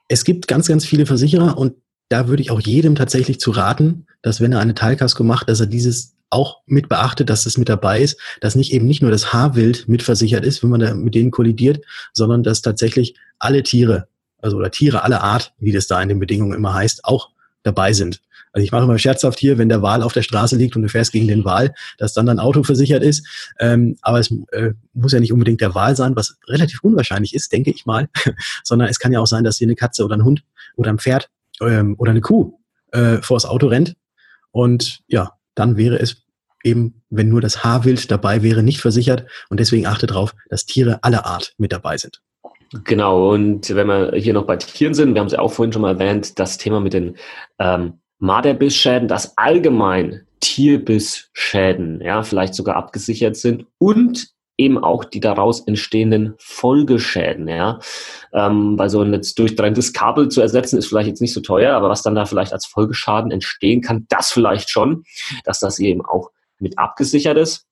Es 0.08 0.24
gibt 0.24 0.48
ganz, 0.48 0.68
ganz 0.68 0.86
viele 0.86 1.06
Versicherer 1.06 1.58
und 1.58 1.76
da 2.10 2.28
würde 2.28 2.42
ich 2.42 2.52
auch 2.52 2.62
jedem 2.62 2.96
tatsächlich 2.96 3.40
zu 3.40 3.52
raten, 3.52 4.08
dass 4.22 4.40
wenn 4.40 4.54
er 4.54 4.60
eine 4.60 4.76
Teilkasko 4.76 5.24
macht, 5.24 5.50
dass 5.50 5.60
er 5.60 5.66
dieses 5.66 6.16
auch 6.30 6.62
mit 6.66 6.90
beachtet, 6.90 7.30
dass 7.30 7.46
es 7.46 7.58
mit 7.58 7.70
dabei 7.70 8.02
ist, 8.02 8.20
dass 8.42 8.56
nicht 8.56 8.74
eben 8.74 8.86
nicht 8.86 9.02
nur 9.02 9.12
das 9.12 9.34
Haarwild 9.34 9.88
mitversichert 9.88 10.46
ist, 10.46 10.64
wenn 10.64 10.70
man 10.70 10.80
da 10.80 10.94
mit 10.94 11.16
denen 11.16 11.32
kollidiert, 11.32 11.86
sondern 12.14 12.44
dass 12.44 12.62
tatsächlich 12.62 13.16
alle 13.40 13.64
Tiere, 13.64 14.08
also 14.42 14.58
oder 14.58 14.72
Tiere 14.72 15.04
aller 15.04 15.22
Art, 15.24 15.54
wie 15.60 15.72
das 15.72 15.88
da 15.88 16.02
in 16.02 16.10
den 16.10 16.20
Bedingungen 16.20 16.54
immer 16.54 16.74
heißt, 16.74 17.06
auch 17.06 17.30
dabei 17.64 17.94
sind. 17.94 18.22
Also 18.54 18.64
ich 18.64 18.72
mache 18.72 18.84
immer 18.84 18.98
scherzhaft 18.98 19.40
hier, 19.40 19.58
wenn 19.58 19.70
der 19.70 19.82
Wal 19.82 20.04
auf 20.04 20.14
der 20.14 20.22
Straße 20.22 20.56
liegt 20.56 20.76
und 20.76 20.82
du 20.82 20.90
fährst 20.90 21.12
gegen 21.12 21.28
den 21.28 21.46
Wal, 21.46 21.74
dass 21.98 22.14
dann 22.14 22.26
dein 22.26 22.40
Auto 22.40 22.64
versichert 22.64 23.04
ist. 23.04 23.28
Ähm, 23.60 23.98
aber 24.02 24.20
es 24.20 24.32
äh, 24.52 24.74
muss 24.94 25.12
ja 25.12 25.20
nicht 25.20 25.34
unbedingt 25.34 25.62
der 25.62 25.76
Wal 25.76 25.96
sein, 25.96 26.16
was 26.16 26.38
relativ 26.48 26.82
unwahrscheinlich 26.84 27.34
ist, 27.34 27.52
denke 27.52 27.72
ich 27.72 27.86
mal, 27.86 28.10
sondern 28.64 28.90
es 28.90 29.00
kann 29.00 29.12
ja 29.12 29.20
auch 29.20 29.28
sein, 29.28 29.44
dass 29.44 29.58
hier 29.58 29.68
eine 29.68 29.76
Katze 29.76 30.04
oder 30.04 30.16
ein 30.16 30.24
Hund 30.24 30.44
oder 30.76 30.92
ein 30.92 31.00
Pferd 31.00 31.30
ähm, 31.62 31.96
oder 31.98 32.12
eine 32.12 32.22
Kuh 32.22 32.58
äh, 32.92 33.18
vors 33.22 33.46
Auto 33.46 33.68
rennt. 33.68 33.96
Und 34.52 35.02
ja, 35.08 35.34
dann 35.56 35.78
wäre 35.78 36.00
es 36.00 36.24
eben, 36.64 37.02
wenn 37.10 37.30
nur 37.30 37.42
das 37.42 37.64
Haarwild 37.64 38.12
dabei 38.12 38.44
wäre, 38.44 38.64
nicht 38.64 38.82
versichert. 38.82 39.26
Und 39.50 39.60
deswegen 39.60 39.86
achte 39.86 40.08
darauf, 40.08 40.34
dass 40.50 40.66
Tiere 40.66 41.04
aller 41.04 41.26
Art 41.26 41.54
mit 41.58 41.72
dabei 41.72 41.98
sind. 41.98 42.22
Genau, 42.84 43.32
und 43.32 43.74
wenn 43.74 43.88
wir 43.88 44.14
hier 44.16 44.34
noch 44.34 44.46
bei 44.46 44.58
Tieren 44.58 44.94
sind, 44.94 45.14
wir 45.14 45.22
haben 45.22 45.28
es 45.28 45.34
ja 45.34 45.40
auch 45.40 45.54
vorhin 45.54 45.72
schon 45.72 45.82
mal 45.82 45.94
erwähnt, 45.94 46.38
das 46.38 46.58
Thema 46.58 46.82
mit 46.82 46.94
den 46.94 47.16
ähm, 47.60 48.00
Marderbissschäden, 48.20 49.08
dass 49.08 49.38
allgemein 49.38 50.26
Tierbissschäden, 50.40 52.02
ja, 52.02 52.24
vielleicht 52.24 52.54
sogar 52.56 52.76
abgesichert 52.76 53.36
sind 53.36 53.66
und 53.78 54.30
eben 54.58 54.84
auch 54.84 55.06
die 55.06 55.20
daraus 55.20 55.62
entstehenden 55.68 56.34
Folgeschäden, 56.40 57.48
ja. 57.48 57.80
Ähm, 58.34 58.78
weil 58.78 58.90
so 58.90 59.02
ein 59.02 59.14
jetzt 59.14 59.38
durchtrenntes 59.38 59.94
Kabel 59.94 60.30
zu 60.30 60.42
ersetzen 60.42 60.78
ist 60.78 60.88
vielleicht 60.88 61.10
jetzt 61.10 61.22
nicht 61.22 61.34
so 61.34 61.42
teuer, 61.42 61.76
aber 61.76 61.90
was 61.90 62.02
dann 62.02 62.16
da 62.16 62.26
vielleicht 62.26 62.54
als 62.54 62.66
Folgeschaden 62.66 63.32
entstehen 63.32 63.82
kann, 63.82 64.08
das 64.10 64.32
vielleicht 64.32 64.70
schon, 64.70 65.04
dass 65.44 65.60
das 65.60 65.80
eben 65.80 66.04
auch 66.04 66.32
mit 66.60 66.78
abgesichert 66.80 67.38
ist. 67.38 67.68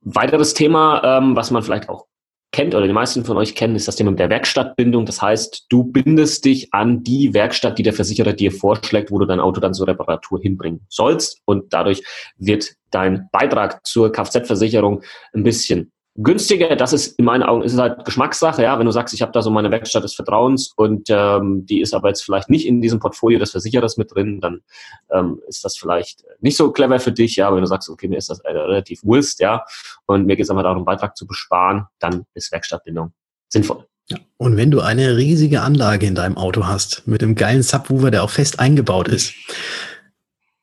Weiteres 0.00 0.52
Thema, 0.54 1.18
ähm, 1.18 1.36
was 1.36 1.50
man 1.50 1.62
vielleicht 1.62 1.88
auch 1.88 2.06
kennt 2.54 2.74
oder 2.74 2.86
die 2.86 2.92
meisten 2.92 3.24
von 3.24 3.36
euch 3.36 3.56
kennen, 3.56 3.74
ist 3.74 3.88
das 3.88 3.96
Thema 3.96 4.12
mit 4.12 4.20
der 4.20 4.30
Werkstattbindung. 4.30 5.06
Das 5.06 5.20
heißt, 5.20 5.66
du 5.70 5.82
bindest 5.82 6.44
dich 6.44 6.72
an 6.72 7.02
die 7.02 7.34
Werkstatt, 7.34 7.78
die 7.78 7.82
der 7.82 7.92
Versicherer 7.92 8.32
dir 8.32 8.52
vorschlägt, 8.52 9.10
wo 9.10 9.18
du 9.18 9.26
dein 9.26 9.40
Auto 9.40 9.60
dann 9.60 9.74
zur 9.74 9.88
Reparatur 9.88 10.40
hinbringen 10.40 10.86
sollst. 10.88 11.42
Und 11.46 11.72
dadurch 11.72 12.04
wird 12.38 12.70
dein 12.92 13.28
Beitrag 13.32 13.84
zur 13.84 14.12
Kfz-Versicherung 14.12 15.02
ein 15.32 15.42
bisschen 15.42 15.90
günstiger. 16.16 16.76
Das 16.76 16.92
ist 16.92 17.18
in 17.18 17.24
meinen 17.24 17.42
Augen 17.42 17.62
ist 17.62 17.72
es 17.72 17.78
halt 17.78 18.04
Geschmackssache. 18.04 18.62
Ja, 18.62 18.78
wenn 18.78 18.86
du 18.86 18.92
sagst, 18.92 19.14
ich 19.14 19.22
habe 19.22 19.32
da 19.32 19.42
so 19.42 19.50
meine 19.50 19.70
Werkstatt 19.70 20.04
des 20.04 20.14
Vertrauens 20.14 20.72
und 20.76 21.08
ähm, 21.10 21.66
die 21.66 21.80
ist 21.80 21.94
aber 21.94 22.08
jetzt 22.08 22.22
vielleicht 22.22 22.50
nicht 22.50 22.66
in 22.66 22.80
diesem 22.80 23.00
Portfolio 23.00 23.38
des 23.38 23.50
Versicherers 23.50 23.96
mit 23.96 24.14
drin, 24.14 24.40
dann 24.40 24.60
ähm, 25.10 25.40
ist 25.48 25.64
das 25.64 25.76
vielleicht 25.76 26.24
nicht 26.40 26.56
so 26.56 26.70
clever 26.70 27.00
für 27.00 27.12
dich. 27.12 27.36
Ja, 27.36 27.52
wenn 27.52 27.60
du 27.60 27.66
sagst, 27.66 27.88
okay, 27.88 28.08
mir 28.08 28.18
ist 28.18 28.30
das 28.30 28.40
äh, 28.40 28.52
relativ 28.52 29.02
Wurst, 29.04 29.40
ja, 29.40 29.64
und 30.06 30.26
mir 30.26 30.36
geht 30.36 30.44
es 30.44 30.50
einfach 30.50 30.62
darum, 30.62 30.84
Beitrag 30.84 31.16
zu 31.16 31.26
besparen, 31.26 31.86
dann 31.98 32.24
ist 32.34 32.52
Werkstattbindung 32.52 33.12
sinnvoll. 33.48 33.84
Ja. 34.08 34.18
Und 34.36 34.56
wenn 34.56 34.70
du 34.70 34.80
eine 34.80 35.16
riesige 35.16 35.62
Anlage 35.62 36.06
in 36.06 36.14
deinem 36.14 36.36
Auto 36.36 36.66
hast 36.66 37.06
mit 37.06 37.22
einem 37.22 37.34
geilen 37.34 37.62
Subwoofer, 37.62 38.10
der 38.10 38.22
auch 38.22 38.30
fest 38.30 38.60
eingebaut 38.60 39.08
ist, 39.08 39.32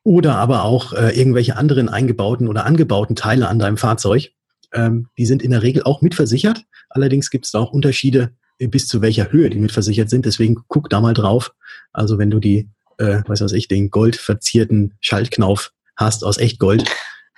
oder 0.03 0.35
aber 0.35 0.63
auch 0.63 0.93
äh, 0.93 1.17
irgendwelche 1.19 1.57
anderen 1.57 1.89
eingebauten 1.89 2.47
oder 2.47 2.65
angebauten 2.65 3.15
Teile 3.15 3.47
an 3.47 3.59
deinem 3.59 3.77
Fahrzeug, 3.77 4.31
ähm, 4.73 5.07
die 5.17 5.25
sind 5.25 5.41
in 5.41 5.51
der 5.51 5.63
Regel 5.63 5.83
auch 5.83 6.01
mitversichert. 6.01 6.63
Allerdings 6.89 7.29
gibt 7.29 7.45
es 7.45 7.51
da 7.51 7.59
auch 7.59 7.71
Unterschiede 7.71 8.31
äh, 8.59 8.67
bis 8.67 8.87
zu 8.87 9.01
welcher 9.01 9.31
Höhe 9.31 9.49
die 9.49 9.59
mitversichert 9.59 10.09
sind. 10.09 10.25
Deswegen 10.25 10.63
guck 10.67 10.89
da 10.89 11.01
mal 11.01 11.13
drauf. 11.13 11.53
Also 11.93 12.17
wenn 12.17 12.29
du 12.29 12.39
die, 12.39 12.69
äh, 12.97 13.21
weiß 13.25 13.41
was 13.41 13.53
ich, 13.53 13.67
den 13.67 13.89
goldverzierten 13.89 14.93
Schaltknauf 14.99 15.71
hast 15.95 16.23
aus 16.23 16.37
Echtgold, 16.37 16.85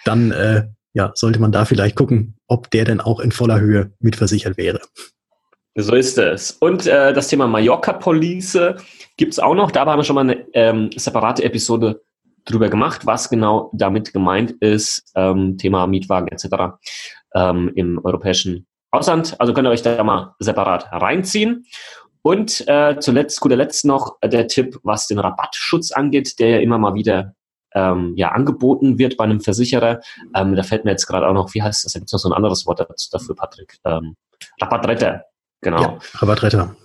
dann 0.06 0.32
äh, 0.32 0.68
ja, 0.94 1.12
sollte 1.16 1.40
man 1.40 1.52
da 1.52 1.66
vielleicht 1.66 1.96
gucken, 1.96 2.36
ob 2.48 2.70
der 2.72 2.86
denn 2.86 3.02
auch 3.02 3.20
in 3.20 3.32
voller 3.32 3.60
Höhe 3.60 3.92
mitversichert 4.00 4.58
wäre. 4.58 4.80
So 5.76 5.96
ist 5.96 6.20
es. 6.20 6.52
Und 6.52 6.86
äh, 6.86 7.14
das 7.14 7.30
Thema 7.30 7.48
Mallorca-Police 7.48 8.60
gibt 9.18 9.34
es 9.34 9.40
auch 9.40 9.56
noch. 9.56 9.72
Da 9.72 9.86
haben 9.86 9.98
wir 9.98 10.04
schon 10.04 10.16
mal 10.16 10.22
eine 10.22 10.46
ähm, 10.54 10.92
separate 10.96 11.44
Episode 11.44 12.02
drüber 12.46 12.70
gemacht, 12.70 13.06
was 13.06 13.30
genau 13.30 13.72
damit 13.74 14.14
gemeint 14.14 14.52
ist, 14.60 15.12
ähm, 15.16 15.58
Thema 15.58 15.88
Mietwagen 15.88 16.28
etc. 16.28 16.76
Ähm, 17.36 17.72
im 17.76 18.00
europäischen 18.04 18.68
Ausland. 18.92 19.36
Also 19.40 19.54
könnt 19.54 19.68
ihr 19.68 19.72
euch 19.72 19.82
da 19.82 20.04
mal 20.04 20.36
separat 20.40 20.88
reinziehen. 20.92 21.66
Und 22.22 22.66
äh, 22.68 22.98
zuletzt, 23.00 23.42
guter 23.42 23.58
Letzt 23.58 23.86
noch 23.86 24.18
der 24.24 24.48
Tipp, 24.48 24.80
was 24.84 25.08
den 25.08 25.20
Rabattschutz 25.20 25.92
angeht, 25.92 26.40
der 26.40 26.50
ja 26.50 26.58
immer 26.60 26.78
mal 26.78 26.94
wieder 26.94 27.36
ähm, 27.74 28.14
ja, 28.16 28.30
angeboten 28.30 28.98
wird 28.98 29.18
bei 29.18 29.26
einem 29.26 29.42
Versicherer. 29.42 30.00
Ähm, 30.36 30.56
da 30.56 30.64
fällt 30.64 30.86
mir 30.86 30.92
jetzt 30.92 31.06
gerade 31.06 31.28
auch 31.28 31.34
noch, 31.34 31.54
wie 31.54 31.62
heißt 31.62 31.84
das? 31.84 31.94
Da 31.94 32.00
gibt 32.00 32.08
es 32.08 32.14
noch 32.14 32.20
so 32.20 32.30
ein 32.30 32.34
anderes 32.34 32.66
Wort 32.66 32.86
dafür, 33.12 33.36
Patrick. 33.36 33.78
Ähm, 33.84 34.16
Rabattretter, 34.62 35.26
genau. 35.62 35.82
Ja, 35.82 35.98
Rabattretter. 36.16 36.76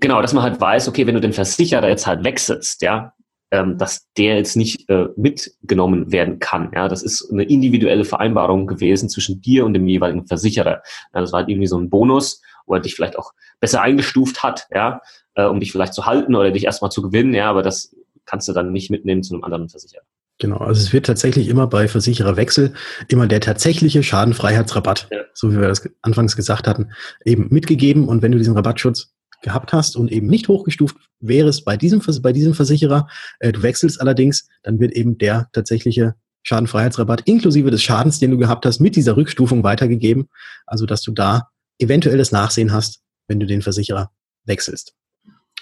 Genau, 0.00 0.22
dass 0.22 0.32
man 0.32 0.44
halt 0.44 0.60
weiß, 0.60 0.88
okay, 0.88 1.06
wenn 1.06 1.14
du 1.14 1.20
den 1.20 1.32
Versicherer 1.32 1.88
jetzt 1.88 2.06
halt 2.06 2.24
wechselst, 2.24 2.82
ja, 2.82 3.12
ähm, 3.50 3.78
dass 3.78 4.06
der 4.16 4.36
jetzt 4.36 4.56
nicht 4.56 4.88
äh, 4.88 5.06
mitgenommen 5.16 6.12
werden 6.12 6.38
kann. 6.38 6.70
Ja, 6.74 6.88
das 6.88 7.02
ist 7.02 7.30
eine 7.32 7.44
individuelle 7.44 8.04
Vereinbarung 8.04 8.66
gewesen 8.66 9.08
zwischen 9.08 9.40
dir 9.40 9.64
und 9.64 9.74
dem 9.74 9.88
jeweiligen 9.88 10.26
Versicherer. 10.26 10.82
Ja, 11.14 11.20
das 11.20 11.32
war 11.32 11.40
halt 11.40 11.48
irgendwie 11.48 11.66
so 11.66 11.78
ein 11.78 11.90
Bonus, 11.90 12.42
wo 12.66 12.74
er 12.74 12.80
dich 12.80 12.94
vielleicht 12.94 13.18
auch 13.18 13.32
besser 13.60 13.80
eingestuft 13.80 14.42
hat, 14.42 14.66
ja, 14.72 15.00
äh, 15.34 15.44
um 15.44 15.60
dich 15.60 15.72
vielleicht 15.72 15.94
zu 15.94 16.06
halten 16.06 16.34
oder 16.34 16.50
dich 16.50 16.64
erstmal 16.64 16.90
zu 16.90 17.02
gewinnen. 17.02 17.34
Ja, 17.34 17.48
aber 17.50 17.62
das 17.62 17.94
kannst 18.26 18.48
du 18.48 18.52
dann 18.52 18.72
nicht 18.72 18.90
mitnehmen 18.90 19.22
zu 19.22 19.34
einem 19.34 19.44
anderen 19.44 19.68
Versicherer. 19.68 20.02
Genau, 20.40 20.58
also 20.58 20.80
es 20.80 20.92
wird 20.92 21.06
tatsächlich 21.06 21.48
immer 21.48 21.66
bei 21.66 21.88
Versichererwechsel 21.88 22.72
immer 23.08 23.26
der 23.26 23.40
tatsächliche 23.40 24.04
Schadenfreiheitsrabatt, 24.04 25.08
ja. 25.10 25.22
so 25.34 25.50
wie 25.50 25.60
wir 25.60 25.66
das 25.66 25.88
anfangs 26.02 26.36
gesagt 26.36 26.68
hatten, 26.68 26.92
eben 27.24 27.48
mitgegeben. 27.50 28.06
Und 28.06 28.22
wenn 28.22 28.30
du 28.30 28.38
diesen 28.38 28.54
Rabattschutz 28.54 29.12
gehabt 29.42 29.72
hast 29.72 29.96
und 29.96 30.10
eben 30.10 30.26
nicht 30.26 30.48
hochgestuft 30.48 30.96
wärst 31.20 31.64
bei 31.64 31.76
diesem, 31.76 32.02
bei 32.22 32.32
diesem 32.32 32.54
Versicherer, 32.54 33.08
äh, 33.40 33.52
du 33.52 33.62
wechselst 33.62 34.00
allerdings, 34.00 34.48
dann 34.62 34.80
wird 34.80 34.92
eben 34.92 35.18
der 35.18 35.48
tatsächliche 35.52 36.14
Schadenfreiheitsrabatt 36.42 37.22
inklusive 37.22 37.70
des 37.70 37.82
Schadens, 37.82 38.18
den 38.18 38.30
du 38.30 38.38
gehabt 38.38 38.64
hast, 38.64 38.80
mit 38.80 38.96
dieser 38.96 39.16
Rückstufung 39.16 39.62
weitergegeben. 39.64 40.28
Also, 40.66 40.86
dass 40.86 41.02
du 41.02 41.12
da 41.12 41.48
eventuell 41.78 42.18
das 42.18 42.32
Nachsehen 42.32 42.72
hast, 42.72 43.02
wenn 43.26 43.40
du 43.40 43.46
den 43.46 43.62
Versicherer 43.62 44.10
wechselst. 44.44 44.94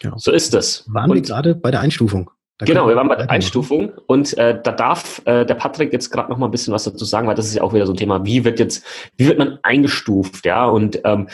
Genau. 0.01 0.17
So 0.19 0.33
ist 0.33 0.55
es. 0.55 0.85
Waren 0.87 1.11
und 1.11 1.17
wir 1.17 1.23
gerade 1.23 1.55
bei 1.55 1.71
der 1.71 1.81
Einstufung? 1.81 2.31
Da 2.59 2.65
genau, 2.65 2.89
wir 2.89 2.97
waren 2.97 3.09
bei 3.09 3.17
der 3.17 3.29
Einstufung 3.29 3.93
und 4.07 4.37
äh, 4.39 4.59
da 4.63 4.73
darf 4.73 5.21
äh, 5.27 5.45
der 5.45 5.57
Patrick 5.57 5.93
jetzt 5.93 6.11
gerade 6.11 6.31
noch 6.31 6.39
mal 6.39 6.47
ein 6.47 6.51
bisschen 6.51 6.73
was 6.73 6.85
dazu 6.85 7.05
sagen, 7.05 7.29
weil 7.29 7.35
das 7.35 7.47
ist 7.47 7.55
ja 7.55 7.63
auch 7.63 7.75
wieder 7.75 7.85
so 7.87 7.93
ein 7.93 7.99
Thema, 7.99 8.25
wie 8.25 8.45
wird 8.45 8.59
jetzt, 8.59 8.83
wie 9.17 9.27
wird 9.27 9.39
man 9.39 9.59
eingestuft, 9.63 10.47
ja, 10.47 10.65
und 10.65 11.01
ähm, 11.05 11.29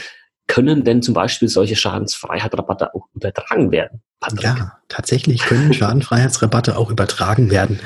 können 0.53 0.85
denn 0.85 1.01
zum 1.01 1.15
Beispiel 1.15 1.49
solche 1.49 1.77
Schadensfreiheitsrabatte 1.77 2.95
auch 2.95 3.09
übertragen 3.15 3.71
werden? 3.71 4.03
Patrick? 4.21 4.43
Ja, 4.45 4.79
tatsächlich 4.89 5.41
können 5.41 5.73
Schadenfreiheitsrabatte 5.73 6.77
auch 6.77 6.91
übertragen 6.91 7.51
werden. 7.51 7.81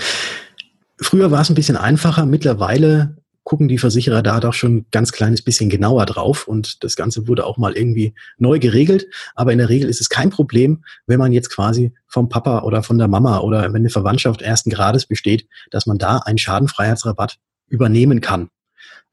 Früher 1.00 1.30
war 1.30 1.42
es 1.42 1.48
ein 1.48 1.54
bisschen 1.54 1.76
einfacher, 1.76 2.26
mittlerweile 2.26 3.18
gucken 3.44 3.68
die 3.68 3.78
Versicherer 3.78 4.20
da 4.20 4.40
doch 4.40 4.52
schon 4.52 4.78
ein 4.78 4.86
ganz 4.90 5.12
kleines 5.12 5.42
bisschen 5.42 5.70
genauer 5.70 6.06
drauf 6.06 6.48
und 6.48 6.82
das 6.82 6.96
Ganze 6.96 7.28
wurde 7.28 7.46
auch 7.46 7.56
mal 7.56 7.74
irgendwie 7.74 8.14
neu 8.36 8.58
geregelt. 8.58 9.06
Aber 9.36 9.52
in 9.52 9.58
der 9.58 9.68
Regel 9.68 9.88
ist 9.88 10.00
es 10.00 10.08
kein 10.08 10.30
Problem, 10.30 10.82
wenn 11.06 11.20
man 11.20 11.30
jetzt 11.30 11.50
quasi 11.50 11.94
vom 12.08 12.28
Papa 12.28 12.62
oder 12.62 12.82
von 12.82 12.98
der 12.98 13.06
Mama 13.06 13.38
oder 13.38 13.62
wenn 13.62 13.82
eine 13.82 13.90
Verwandtschaft 13.90 14.42
ersten 14.42 14.70
Grades 14.70 15.06
besteht, 15.06 15.46
dass 15.70 15.86
man 15.86 15.98
da 15.98 16.16
einen 16.16 16.38
Schadenfreiheitsrabatt 16.38 17.36
übernehmen 17.68 18.20
kann. 18.20 18.48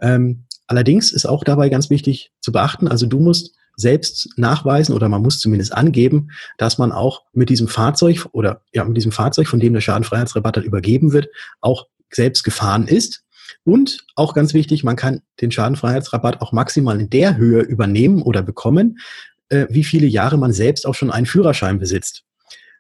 Ähm, 0.01 0.45
allerdings 0.73 1.11
ist 1.11 1.27
auch 1.27 1.43
dabei 1.43 1.69
ganz 1.69 1.91
wichtig 1.91 2.31
zu 2.41 2.51
beachten, 2.51 2.87
also 2.87 3.05
du 3.05 3.19
musst 3.19 3.55
selbst 3.75 4.29
nachweisen 4.37 4.93
oder 4.95 5.07
man 5.07 5.21
muss 5.21 5.39
zumindest 5.39 5.73
angeben, 5.73 6.29
dass 6.57 6.79
man 6.79 6.91
auch 6.91 7.23
mit 7.31 7.49
diesem 7.49 7.67
Fahrzeug 7.67 8.27
oder 8.31 8.61
ja, 8.73 8.83
mit 8.83 8.97
diesem 8.97 9.11
Fahrzeug, 9.11 9.47
von 9.47 9.59
dem 9.59 9.73
der 9.73 9.81
Schadenfreiheitsrabatt 9.81 10.57
dann 10.57 10.63
übergeben 10.63 11.13
wird, 11.13 11.27
auch 11.61 11.85
selbst 12.11 12.43
gefahren 12.43 12.87
ist 12.87 13.23
und 13.63 14.05
auch 14.15 14.33
ganz 14.33 14.53
wichtig, 14.55 14.83
man 14.83 14.95
kann 14.95 15.21
den 15.41 15.51
Schadenfreiheitsrabatt 15.51 16.41
auch 16.41 16.51
maximal 16.51 16.99
in 16.99 17.09
der 17.09 17.37
Höhe 17.37 17.61
übernehmen 17.61 18.23
oder 18.23 18.41
bekommen, 18.41 18.97
äh, 19.49 19.67
wie 19.69 19.83
viele 19.83 20.07
Jahre 20.07 20.37
man 20.37 20.53
selbst 20.53 20.87
auch 20.87 20.95
schon 20.95 21.11
einen 21.11 21.27
Führerschein 21.27 21.79
besitzt. 21.79 22.23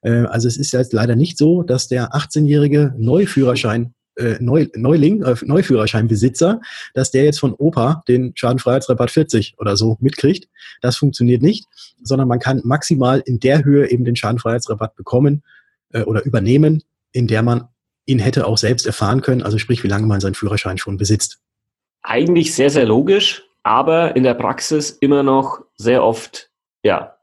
Äh, 0.01 0.25
also 0.25 0.47
es 0.47 0.57
ist 0.57 0.73
jetzt 0.73 0.93
leider 0.93 1.15
nicht 1.15 1.37
so, 1.37 1.63
dass 1.63 1.87
der 1.87 2.13
18-jährige 2.13 2.95
Neuführerschein 2.97 3.93
äh, 4.15 4.35
Neu, 4.39 4.67
Neuling, 4.75 5.23
äh, 5.23 5.35
Neuführerscheinbesitzer, 5.41 6.61
dass 6.93 7.11
der 7.11 7.23
jetzt 7.23 7.39
von 7.39 7.53
Opa 7.53 8.03
den 8.07 8.33
Schadenfreiheitsrabatt 8.35 9.11
40 9.11 9.55
oder 9.57 9.77
so 9.77 9.97
mitkriegt. 9.99 10.47
Das 10.81 10.97
funktioniert 10.97 11.41
nicht, 11.41 11.67
sondern 12.01 12.27
man 12.27 12.39
kann 12.39 12.61
maximal 12.63 13.21
in 13.25 13.39
der 13.39 13.63
Höhe 13.63 13.89
eben 13.89 14.05
den 14.05 14.15
Schadenfreiheitsrabatt 14.15 14.95
bekommen 14.95 15.43
äh, 15.93 16.01
oder 16.03 16.25
übernehmen, 16.25 16.83
in 17.11 17.27
der 17.27 17.43
man 17.43 17.67
ihn 18.05 18.19
hätte 18.19 18.47
auch 18.47 18.57
selbst 18.57 18.85
erfahren 18.85 19.21
können, 19.21 19.43
also 19.43 19.57
sprich, 19.57 19.83
wie 19.83 19.87
lange 19.87 20.07
man 20.07 20.19
seinen 20.19 20.35
Führerschein 20.35 20.77
schon 20.77 20.97
besitzt. 20.97 21.39
Eigentlich 22.01 22.53
sehr, 22.53 22.69
sehr 22.69 22.85
logisch, 22.85 23.43
aber 23.63 24.15
in 24.15 24.23
der 24.23 24.33
Praxis 24.33 24.89
immer 24.91 25.23
noch 25.23 25.61
sehr 25.77 26.03
oft, 26.03 26.49
ja, 26.83 27.15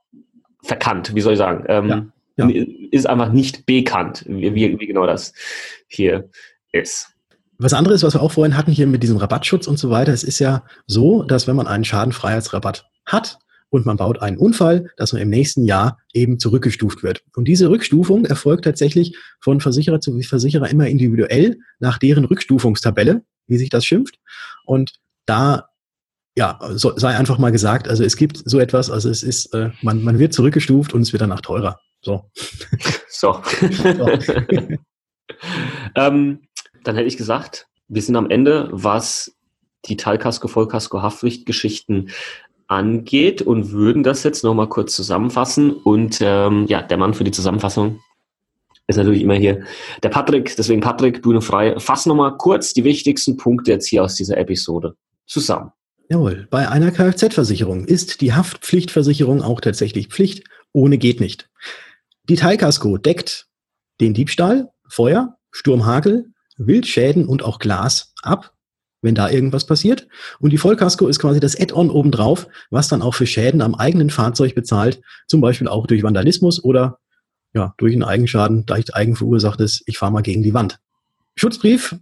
verkannt, 0.62 1.14
wie 1.14 1.20
soll 1.20 1.34
ich 1.34 1.38
sagen. 1.38 1.64
Ähm, 1.68 2.12
ja, 2.36 2.48
ja. 2.48 2.64
Ist 2.90 3.06
einfach 3.06 3.30
nicht 3.30 3.66
bekannt, 3.66 4.24
wie, 4.26 4.54
wie 4.54 4.86
genau 4.86 5.06
das 5.06 5.34
hier 5.86 6.30
ist. 6.72 7.08
Was 7.58 7.74
anderes, 7.74 8.02
was 8.02 8.14
wir 8.14 8.22
auch 8.22 8.32
vorhin 8.32 8.56
hatten 8.56 8.72
hier 8.72 8.86
mit 8.86 9.02
diesem 9.02 9.18
Rabattschutz 9.18 9.66
und 9.66 9.78
so 9.78 9.90
weiter, 9.90 10.12
es 10.12 10.24
ist 10.24 10.38
ja 10.38 10.64
so, 10.86 11.22
dass 11.24 11.46
wenn 11.46 11.56
man 11.56 11.66
einen 11.66 11.84
Schadenfreiheitsrabatt 11.84 12.86
hat, 13.04 13.38
und 13.70 13.86
man 13.86 13.96
baut 13.96 14.20
einen 14.20 14.36
Unfall, 14.36 14.90
dass 14.96 15.12
man 15.12 15.22
im 15.22 15.30
nächsten 15.30 15.64
Jahr 15.64 15.98
eben 16.12 16.38
zurückgestuft 16.38 17.02
wird. 17.02 17.22
Und 17.34 17.46
diese 17.46 17.70
Rückstufung 17.70 18.24
erfolgt 18.26 18.64
tatsächlich 18.64 19.16
von 19.40 19.60
Versicherer 19.60 20.00
zu 20.00 20.20
Versicherer 20.20 20.68
immer 20.68 20.88
individuell 20.88 21.58
nach 21.78 21.98
deren 21.98 22.24
Rückstufungstabelle, 22.24 23.22
wie 23.46 23.58
sich 23.58 23.70
das 23.70 23.84
schimpft. 23.84 24.18
Und 24.66 24.94
da 25.24 25.68
ja, 26.36 26.58
so, 26.74 26.96
sei 26.96 27.16
einfach 27.16 27.38
mal 27.38 27.52
gesagt, 27.52 27.88
also 27.88 28.04
es 28.04 28.16
gibt 28.16 28.40
so 28.44 28.60
etwas, 28.60 28.90
also 28.90 29.10
es 29.10 29.22
ist, 29.22 29.52
äh, 29.54 29.70
man, 29.82 30.02
man 30.02 30.18
wird 30.18 30.32
zurückgestuft 30.32 30.94
und 30.94 31.02
es 31.02 31.12
wird 31.12 31.22
danach 31.22 31.40
teurer. 31.40 31.80
So. 32.02 32.30
So. 33.08 33.42
so. 33.80 34.10
ähm, 35.96 36.40
dann 36.84 36.96
hätte 36.96 37.08
ich 37.08 37.16
gesagt, 37.16 37.66
wir 37.88 38.02
sind 38.02 38.16
am 38.16 38.30
Ende, 38.30 38.68
was 38.72 39.36
die 39.86 39.96
Teilkasko, 39.96 40.48
Vollkasko, 40.48 41.02
Haftpflichtgeschichten 41.02 42.10
angeht 42.68 43.42
und 43.42 43.72
würden 43.72 44.02
das 44.02 44.22
jetzt 44.22 44.44
nochmal 44.44 44.68
kurz 44.68 44.94
zusammenfassen. 44.94 45.72
Und 45.72 46.18
ähm, 46.20 46.66
ja, 46.68 46.82
der 46.82 46.98
Mann 46.98 47.14
für 47.14 47.24
die 47.24 47.32
Zusammenfassung 47.32 48.00
ist 48.86 48.96
natürlich 48.96 49.22
immer 49.22 49.34
hier 49.34 49.64
der 50.02 50.08
Patrick. 50.08 50.54
Deswegen 50.56 50.80
Patrick, 50.80 51.22
Bühne 51.22 51.40
frei. 51.40 51.78
Fass 51.78 52.06
nochmal 52.06 52.36
kurz 52.36 52.72
die 52.72 52.84
wichtigsten 52.84 53.36
Punkte 53.36 53.72
jetzt 53.72 53.86
hier 53.86 54.04
aus 54.04 54.14
dieser 54.14 54.36
Episode 54.36 54.94
zusammen. 55.26 55.72
Jawohl, 56.08 56.48
bei 56.50 56.68
einer 56.68 56.90
Kfz-Versicherung 56.90 57.84
ist 57.84 58.20
die 58.20 58.32
Haftpflichtversicherung 58.32 59.42
auch 59.42 59.60
tatsächlich 59.60 60.08
Pflicht. 60.08 60.44
Ohne 60.72 60.98
geht 60.98 61.20
nicht. 61.20 61.48
Die 62.28 62.36
Teilkasko 62.36 62.98
deckt 62.98 63.46
den 64.00 64.14
Diebstahl, 64.14 64.70
Feuer, 64.88 65.36
Sturmhagel, 65.50 66.29
Wildschäden 66.66 67.26
und 67.26 67.42
auch 67.42 67.58
Glas 67.58 68.12
ab 68.22 68.52
wenn 69.02 69.14
da 69.14 69.30
irgendwas 69.30 69.66
passiert. 69.66 70.08
Und 70.40 70.50
die 70.50 70.58
Vollkasko 70.58 71.06
ist 71.08 71.18
quasi 71.18 71.40
das 71.40 71.58
Add-on 71.58 71.90
obendrauf, 71.90 72.48
was 72.70 72.88
dann 72.88 73.02
auch 73.02 73.14
für 73.14 73.26
Schäden 73.26 73.62
am 73.62 73.74
eigenen 73.74 74.10
Fahrzeug 74.10 74.54
bezahlt, 74.54 75.00
zum 75.26 75.40
Beispiel 75.40 75.68
auch 75.68 75.86
durch 75.86 76.02
Vandalismus 76.02 76.62
oder 76.62 76.98
ja, 77.52 77.74
durch 77.78 77.94
einen 77.94 78.04
Eigenschaden, 78.04 78.64
da 78.66 78.76
ich 78.76 78.94
eigen 78.94 79.16
verursacht 79.16 79.60
ist, 79.60 79.82
ich 79.86 79.98
fahre 79.98 80.12
mal 80.12 80.20
gegen 80.20 80.42
die 80.42 80.54
Wand. 80.54 80.78
Schutzbrief 81.34 81.96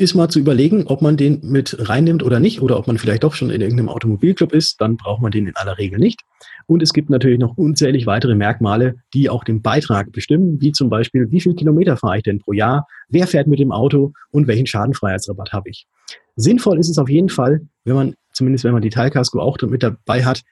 ist 0.00 0.14
mal 0.14 0.30
zu 0.30 0.40
überlegen, 0.40 0.86
ob 0.86 1.02
man 1.02 1.18
den 1.18 1.40
mit 1.42 1.76
reinnimmt 1.78 2.22
oder 2.22 2.40
nicht, 2.40 2.62
oder 2.62 2.78
ob 2.78 2.86
man 2.86 2.96
vielleicht 2.96 3.22
doch 3.22 3.34
schon 3.34 3.50
in 3.50 3.60
irgendeinem 3.60 3.90
Automobilclub 3.90 4.54
ist, 4.54 4.80
dann 4.80 4.96
braucht 4.96 5.20
man 5.20 5.30
den 5.30 5.46
in 5.46 5.56
aller 5.56 5.76
Regel 5.76 5.98
nicht. 5.98 6.22
Und 6.66 6.82
es 6.82 6.94
gibt 6.94 7.10
natürlich 7.10 7.38
noch 7.38 7.58
unzählig 7.58 8.06
weitere 8.06 8.34
Merkmale, 8.34 8.96
die 9.12 9.28
auch 9.28 9.44
den 9.44 9.60
Beitrag 9.60 10.10
bestimmen, 10.10 10.58
wie 10.58 10.72
zum 10.72 10.88
Beispiel, 10.88 11.30
wie 11.30 11.40
viel 11.42 11.54
Kilometer 11.54 11.98
fahre 11.98 12.16
ich 12.16 12.22
denn 12.22 12.38
pro 12.38 12.54
Jahr, 12.54 12.86
wer 13.10 13.26
fährt 13.26 13.46
mit 13.46 13.58
dem 13.58 13.72
Auto 13.72 14.14
und 14.30 14.46
welchen 14.46 14.66
Schadenfreiheitsrabatt 14.66 15.52
habe 15.52 15.68
ich. 15.68 15.86
Sinnvoll 16.34 16.78
ist 16.78 16.88
es 16.88 16.96
auf 16.96 17.10
jeden 17.10 17.28
Fall, 17.28 17.60
wenn 17.84 17.94
man, 17.94 18.14
zumindest 18.32 18.64
wenn 18.64 18.72
man 18.72 18.82
die 18.82 18.88
Teilkasko 18.88 19.38
auch 19.38 19.58
mit 19.60 19.82
dabei 19.82 20.24
hat, 20.24 20.42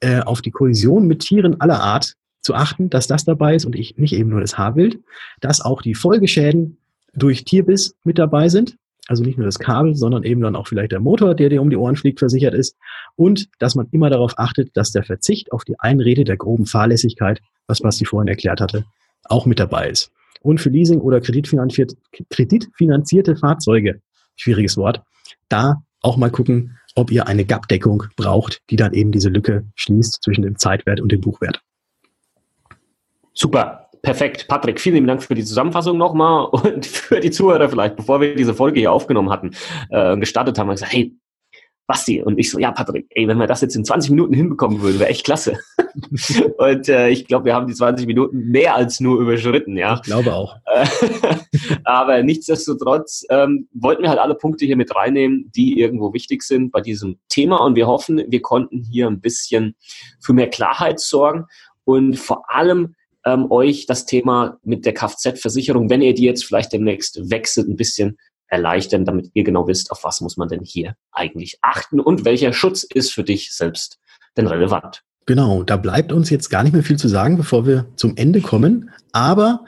äh, 0.00 0.20
auf 0.20 0.42
die 0.42 0.50
Kollision 0.50 1.06
mit 1.06 1.20
Tieren 1.20 1.58
aller 1.62 1.80
Art 1.80 2.16
zu 2.42 2.54
achten, 2.54 2.90
dass 2.90 3.06
das 3.06 3.24
dabei 3.24 3.54
ist 3.54 3.64
und 3.64 3.76
ich 3.76 3.96
nicht 3.96 4.12
eben 4.12 4.28
nur 4.28 4.42
das 4.42 4.58
Haarwild, 4.58 4.98
dass 5.40 5.62
auch 5.62 5.80
die 5.80 5.94
Folgeschäden 5.94 6.76
durch 7.14 7.44
Tierbiss 7.44 7.94
mit 8.04 8.18
dabei 8.18 8.48
sind, 8.48 8.76
also 9.10 9.24
nicht 9.24 9.38
nur 9.38 9.44
das 9.44 9.58
Kabel, 9.58 9.96
sondern 9.96 10.22
eben 10.22 10.40
dann 10.40 10.54
auch 10.54 10.68
vielleicht 10.68 10.92
der 10.92 11.00
Motor, 11.00 11.34
der 11.34 11.48
dir 11.48 11.60
um 11.60 11.68
die 11.68 11.76
Ohren 11.76 11.96
fliegt, 11.96 12.20
versichert 12.20 12.54
ist. 12.54 12.76
Und 13.16 13.48
dass 13.58 13.74
man 13.74 13.88
immer 13.90 14.08
darauf 14.08 14.38
achtet, 14.38 14.76
dass 14.76 14.92
der 14.92 15.02
Verzicht 15.02 15.50
auf 15.50 15.64
die 15.64 15.74
Einrede 15.80 16.22
der 16.22 16.36
groben 16.36 16.64
Fahrlässigkeit, 16.64 17.40
was 17.66 17.80
Basti 17.80 18.04
vorhin 18.04 18.28
erklärt 18.28 18.60
hatte, 18.60 18.84
auch 19.24 19.46
mit 19.46 19.58
dabei 19.58 19.90
ist. 19.90 20.12
Und 20.42 20.60
für 20.60 20.68
Leasing 20.68 21.00
oder 21.00 21.20
kreditfinanzierte, 21.20 21.96
kreditfinanzierte 22.30 23.34
Fahrzeuge, 23.34 24.00
schwieriges 24.36 24.76
Wort, 24.76 25.02
da 25.48 25.82
auch 26.02 26.16
mal 26.16 26.30
gucken, 26.30 26.78
ob 26.94 27.10
ihr 27.10 27.26
eine 27.26 27.44
GAP-Deckung 27.44 28.04
braucht, 28.14 28.62
die 28.70 28.76
dann 28.76 28.94
eben 28.94 29.10
diese 29.10 29.28
Lücke 29.28 29.64
schließt 29.74 30.22
zwischen 30.22 30.42
dem 30.42 30.56
Zeitwert 30.56 31.00
und 31.00 31.10
dem 31.10 31.20
Buchwert. 31.20 31.60
Super. 33.34 33.89
Perfekt. 34.02 34.48
Patrick, 34.48 34.80
vielen 34.80 35.06
Dank 35.06 35.22
für 35.22 35.34
die 35.34 35.44
Zusammenfassung 35.44 35.98
nochmal 35.98 36.46
und 36.52 36.86
für 36.86 37.20
die 37.20 37.30
Zuhörer 37.30 37.68
vielleicht, 37.68 37.96
bevor 37.96 38.20
wir 38.20 38.34
diese 38.34 38.54
Folge 38.54 38.80
hier 38.80 38.92
aufgenommen 38.92 39.30
hatten, 39.30 39.50
äh, 39.90 40.16
gestartet 40.16 40.58
haben, 40.58 40.68
haben 40.68 40.68
wir 40.68 40.74
gesagt, 40.74 40.92
hey, 40.92 41.16
Basti. 41.90 42.22
Und 42.22 42.38
ich 42.38 42.52
so, 42.52 42.60
ja, 42.60 42.70
Patrick, 42.70 43.06
ey, 43.10 43.26
wenn 43.26 43.38
wir 43.38 43.48
das 43.48 43.62
jetzt 43.62 43.74
in 43.74 43.84
20 43.84 44.12
Minuten 44.12 44.32
hinbekommen 44.32 44.80
würden, 44.80 45.00
wäre 45.00 45.10
echt 45.10 45.24
klasse. 45.24 45.58
und 46.58 46.88
äh, 46.88 47.08
ich 47.08 47.26
glaube, 47.26 47.46
wir 47.46 47.54
haben 47.54 47.66
die 47.66 47.74
20 47.74 48.06
Minuten 48.06 48.44
mehr 48.48 48.76
als 48.76 49.00
nur 49.00 49.20
überschritten, 49.20 49.76
ja. 49.76 49.94
Ich 49.94 50.02
glaube 50.02 50.32
auch. 50.32 50.56
Aber 51.84 52.22
nichtsdestotrotz 52.22 53.26
ähm, 53.28 53.66
wollten 53.72 54.02
wir 54.02 54.08
halt 54.08 54.20
alle 54.20 54.36
Punkte 54.36 54.66
hier 54.66 54.76
mit 54.76 54.94
reinnehmen, 54.94 55.50
die 55.56 55.80
irgendwo 55.80 56.14
wichtig 56.14 56.44
sind 56.44 56.70
bei 56.70 56.80
diesem 56.80 57.18
Thema. 57.28 57.56
Und 57.56 57.74
wir 57.74 57.88
hoffen, 57.88 58.22
wir 58.28 58.40
konnten 58.40 58.84
hier 58.88 59.08
ein 59.08 59.20
bisschen 59.20 59.74
für 60.20 60.32
mehr 60.32 60.48
Klarheit 60.48 61.00
sorgen 61.00 61.46
und 61.82 62.16
vor 62.20 62.44
allem 62.54 62.94
ähm, 63.24 63.50
euch 63.50 63.86
das 63.86 64.06
Thema 64.06 64.58
mit 64.62 64.86
der 64.86 64.94
Kfz-Versicherung, 64.94 65.90
wenn 65.90 66.02
ihr 66.02 66.14
die 66.14 66.24
jetzt 66.24 66.44
vielleicht 66.44 66.72
demnächst 66.72 67.30
wechselt, 67.30 67.68
ein 67.68 67.76
bisschen 67.76 68.18
erleichtern, 68.46 69.04
damit 69.04 69.30
ihr 69.34 69.44
genau 69.44 69.66
wisst, 69.68 69.90
auf 69.92 70.04
was 70.04 70.20
muss 70.20 70.36
man 70.36 70.48
denn 70.48 70.62
hier 70.62 70.96
eigentlich 71.12 71.58
achten 71.62 72.00
und 72.00 72.24
welcher 72.24 72.52
Schutz 72.52 72.82
ist 72.82 73.12
für 73.12 73.22
dich 73.24 73.52
selbst 73.52 73.98
denn 74.36 74.46
relevant. 74.46 75.02
Genau, 75.26 75.62
da 75.62 75.76
bleibt 75.76 76.12
uns 76.12 76.30
jetzt 76.30 76.48
gar 76.48 76.64
nicht 76.64 76.72
mehr 76.72 76.82
viel 76.82 76.98
zu 76.98 77.08
sagen, 77.08 77.36
bevor 77.36 77.66
wir 77.66 77.86
zum 77.96 78.16
Ende 78.16 78.40
kommen. 78.40 78.90
Aber 79.12 79.64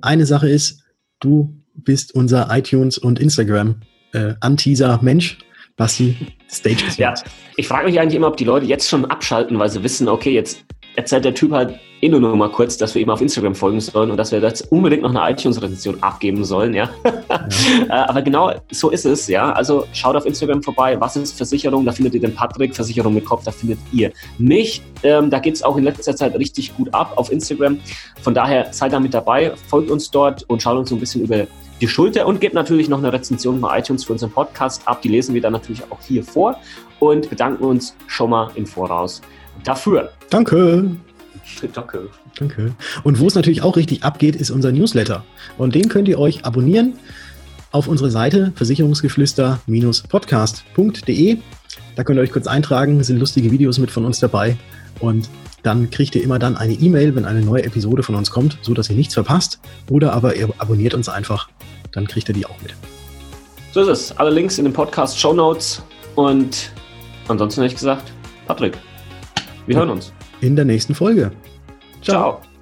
eine 0.00 0.26
Sache 0.26 0.48
ist, 0.48 0.82
du 1.20 1.54
bist 1.74 2.14
unser 2.14 2.48
iTunes 2.50 2.98
und 2.98 3.20
Instagram 3.20 3.82
äh, 4.12 4.34
Anteaser 4.40 4.98
Mensch. 5.02 5.38
Basti, 5.76 6.16
Stage 6.48 6.84
ist 6.86 6.98
Ja, 6.98 7.14
ich 7.56 7.66
frage 7.66 7.86
mich 7.86 7.98
eigentlich 7.98 8.14
immer, 8.14 8.28
ob 8.28 8.36
die 8.36 8.44
Leute 8.44 8.66
jetzt 8.66 8.88
schon 8.88 9.04
abschalten, 9.04 9.58
weil 9.58 9.68
sie 9.68 9.82
wissen, 9.82 10.08
okay, 10.08 10.32
jetzt 10.32 10.64
erzählt 10.94 11.24
der 11.24 11.34
Typ 11.34 11.50
halt 11.50 11.78
eh 12.04 12.08
nur 12.08 12.20
noch 12.20 12.34
mal 12.34 12.50
kurz, 12.50 12.76
dass 12.76 12.94
wir 12.94 13.02
ihm 13.02 13.10
auf 13.10 13.20
Instagram 13.20 13.54
folgen 13.54 13.80
sollen 13.80 14.10
und 14.10 14.16
dass 14.16 14.30
wir 14.30 14.40
jetzt 14.40 14.70
unbedingt 14.70 15.02
noch 15.02 15.14
eine 15.14 15.32
iTunes-Rezension 15.32 16.02
abgeben 16.02 16.44
sollen, 16.44 16.74
ja. 16.74 16.90
ja. 17.04 17.48
Äh, 17.88 17.92
aber 17.92 18.22
genau 18.22 18.52
so 18.70 18.90
ist 18.90 19.04
es, 19.04 19.26
ja. 19.28 19.52
Also 19.52 19.84
schaut 19.92 20.16
auf 20.16 20.26
Instagram 20.26 20.62
vorbei. 20.62 20.98
Was 21.00 21.16
ist 21.16 21.36
Versicherung? 21.36 21.84
Da 21.84 21.92
findet 21.92 22.14
ihr 22.14 22.20
den 22.20 22.34
Patrick. 22.34 22.74
Versicherung 22.74 23.14
mit 23.14 23.24
Kopf, 23.24 23.44
da 23.44 23.50
findet 23.50 23.78
ihr 23.92 24.12
mich. 24.38 24.82
Ähm, 25.02 25.30
da 25.30 25.38
geht 25.38 25.54
es 25.54 25.62
auch 25.62 25.76
in 25.76 25.84
letzter 25.84 26.14
Zeit 26.16 26.34
richtig 26.38 26.76
gut 26.76 26.92
ab 26.92 27.12
auf 27.16 27.30
Instagram. 27.30 27.78
Von 28.22 28.34
daher 28.34 28.68
seid 28.72 28.92
da 28.92 29.00
mit 29.00 29.14
dabei, 29.14 29.52
folgt 29.68 29.90
uns 29.90 30.10
dort 30.10 30.44
und 30.44 30.62
schaut 30.62 30.78
uns 30.78 30.88
so 30.88 30.96
ein 30.96 31.00
bisschen 31.00 31.22
über 31.22 31.46
die 31.80 31.88
Schulter 31.88 32.26
und 32.26 32.40
gebt 32.40 32.54
natürlich 32.54 32.88
noch 32.88 32.98
eine 32.98 33.12
Rezension 33.12 33.60
bei 33.60 33.78
iTunes 33.78 34.04
für 34.04 34.12
unseren 34.12 34.30
Podcast 34.30 34.86
ab. 34.86 35.02
Die 35.02 35.08
lesen 35.08 35.34
wir 35.34 35.40
dann 35.40 35.52
natürlich 35.52 35.82
auch 35.90 36.00
hier 36.00 36.22
vor 36.22 36.58
und 37.00 37.28
bedanken 37.28 37.64
uns 37.64 37.94
schon 38.06 38.30
mal 38.30 38.50
im 38.54 38.66
Voraus 38.66 39.20
dafür. 39.64 40.10
Danke. 40.30 40.96
Danke. 41.72 42.08
Danke. 42.38 42.74
Und 43.02 43.20
wo 43.20 43.26
es 43.26 43.34
natürlich 43.34 43.62
auch 43.62 43.76
richtig 43.76 44.02
abgeht, 44.02 44.36
ist 44.36 44.50
unser 44.50 44.72
Newsletter. 44.72 45.24
Und 45.58 45.74
den 45.74 45.88
könnt 45.88 46.08
ihr 46.08 46.18
euch 46.18 46.44
abonnieren 46.44 46.94
auf 47.72 47.88
unsere 47.88 48.10
Seite 48.10 48.52
versicherungsgeflüster-podcast.de. 48.54 51.38
Da 51.96 52.04
könnt 52.04 52.18
ihr 52.18 52.22
euch 52.22 52.32
kurz 52.32 52.46
eintragen, 52.46 53.02
sind 53.02 53.18
lustige 53.18 53.50
Videos 53.50 53.78
mit 53.78 53.90
von 53.90 54.04
uns 54.04 54.20
dabei. 54.20 54.56
Und 55.00 55.28
dann 55.62 55.90
kriegt 55.90 56.14
ihr 56.14 56.22
immer 56.22 56.38
dann 56.38 56.56
eine 56.56 56.74
E-Mail, 56.74 57.14
wenn 57.14 57.24
eine 57.24 57.40
neue 57.40 57.64
Episode 57.64 58.02
von 58.02 58.14
uns 58.14 58.30
kommt, 58.30 58.58
so 58.62 58.74
dass 58.74 58.90
ihr 58.90 58.96
nichts 58.96 59.14
verpasst. 59.14 59.60
Oder 59.90 60.12
aber 60.12 60.36
ihr 60.36 60.50
abonniert 60.58 60.94
uns 60.94 61.08
einfach, 61.08 61.48
dann 61.92 62.06
kriegt 62.06 62.28
ihr 62.28 62.34
die 62.34 62.46
auch 62.46 62.60
mit. 62.62 62.74
So 63.72 63.80
ist 63.80 63.88
es. 63.88 64.18
Alle 64.18 64.30
Links 64.30 64.58
in 64.58 64.64
den 64.64 64.72
Podcast 64.72 65.18
Show 65.18 65.32
Notes. 65.32 65.82
Und 66.14 66.70
ansonsten 67.28 67.62
hätte 67.62 67.72
ich 67.72 67.78
gesagt, 67.78 68.12
Patrick, 68.46 68.78
wir 69.66 69.76
hören 69.76 69.90
uns. 69.90 70.12
In 70.44 70.56
der 70.56 70.66
nächsten 70.66 70.94
Folge. 70.94 71.32
Ciao. 72.02 72.42
Ciao. 72.42 72.53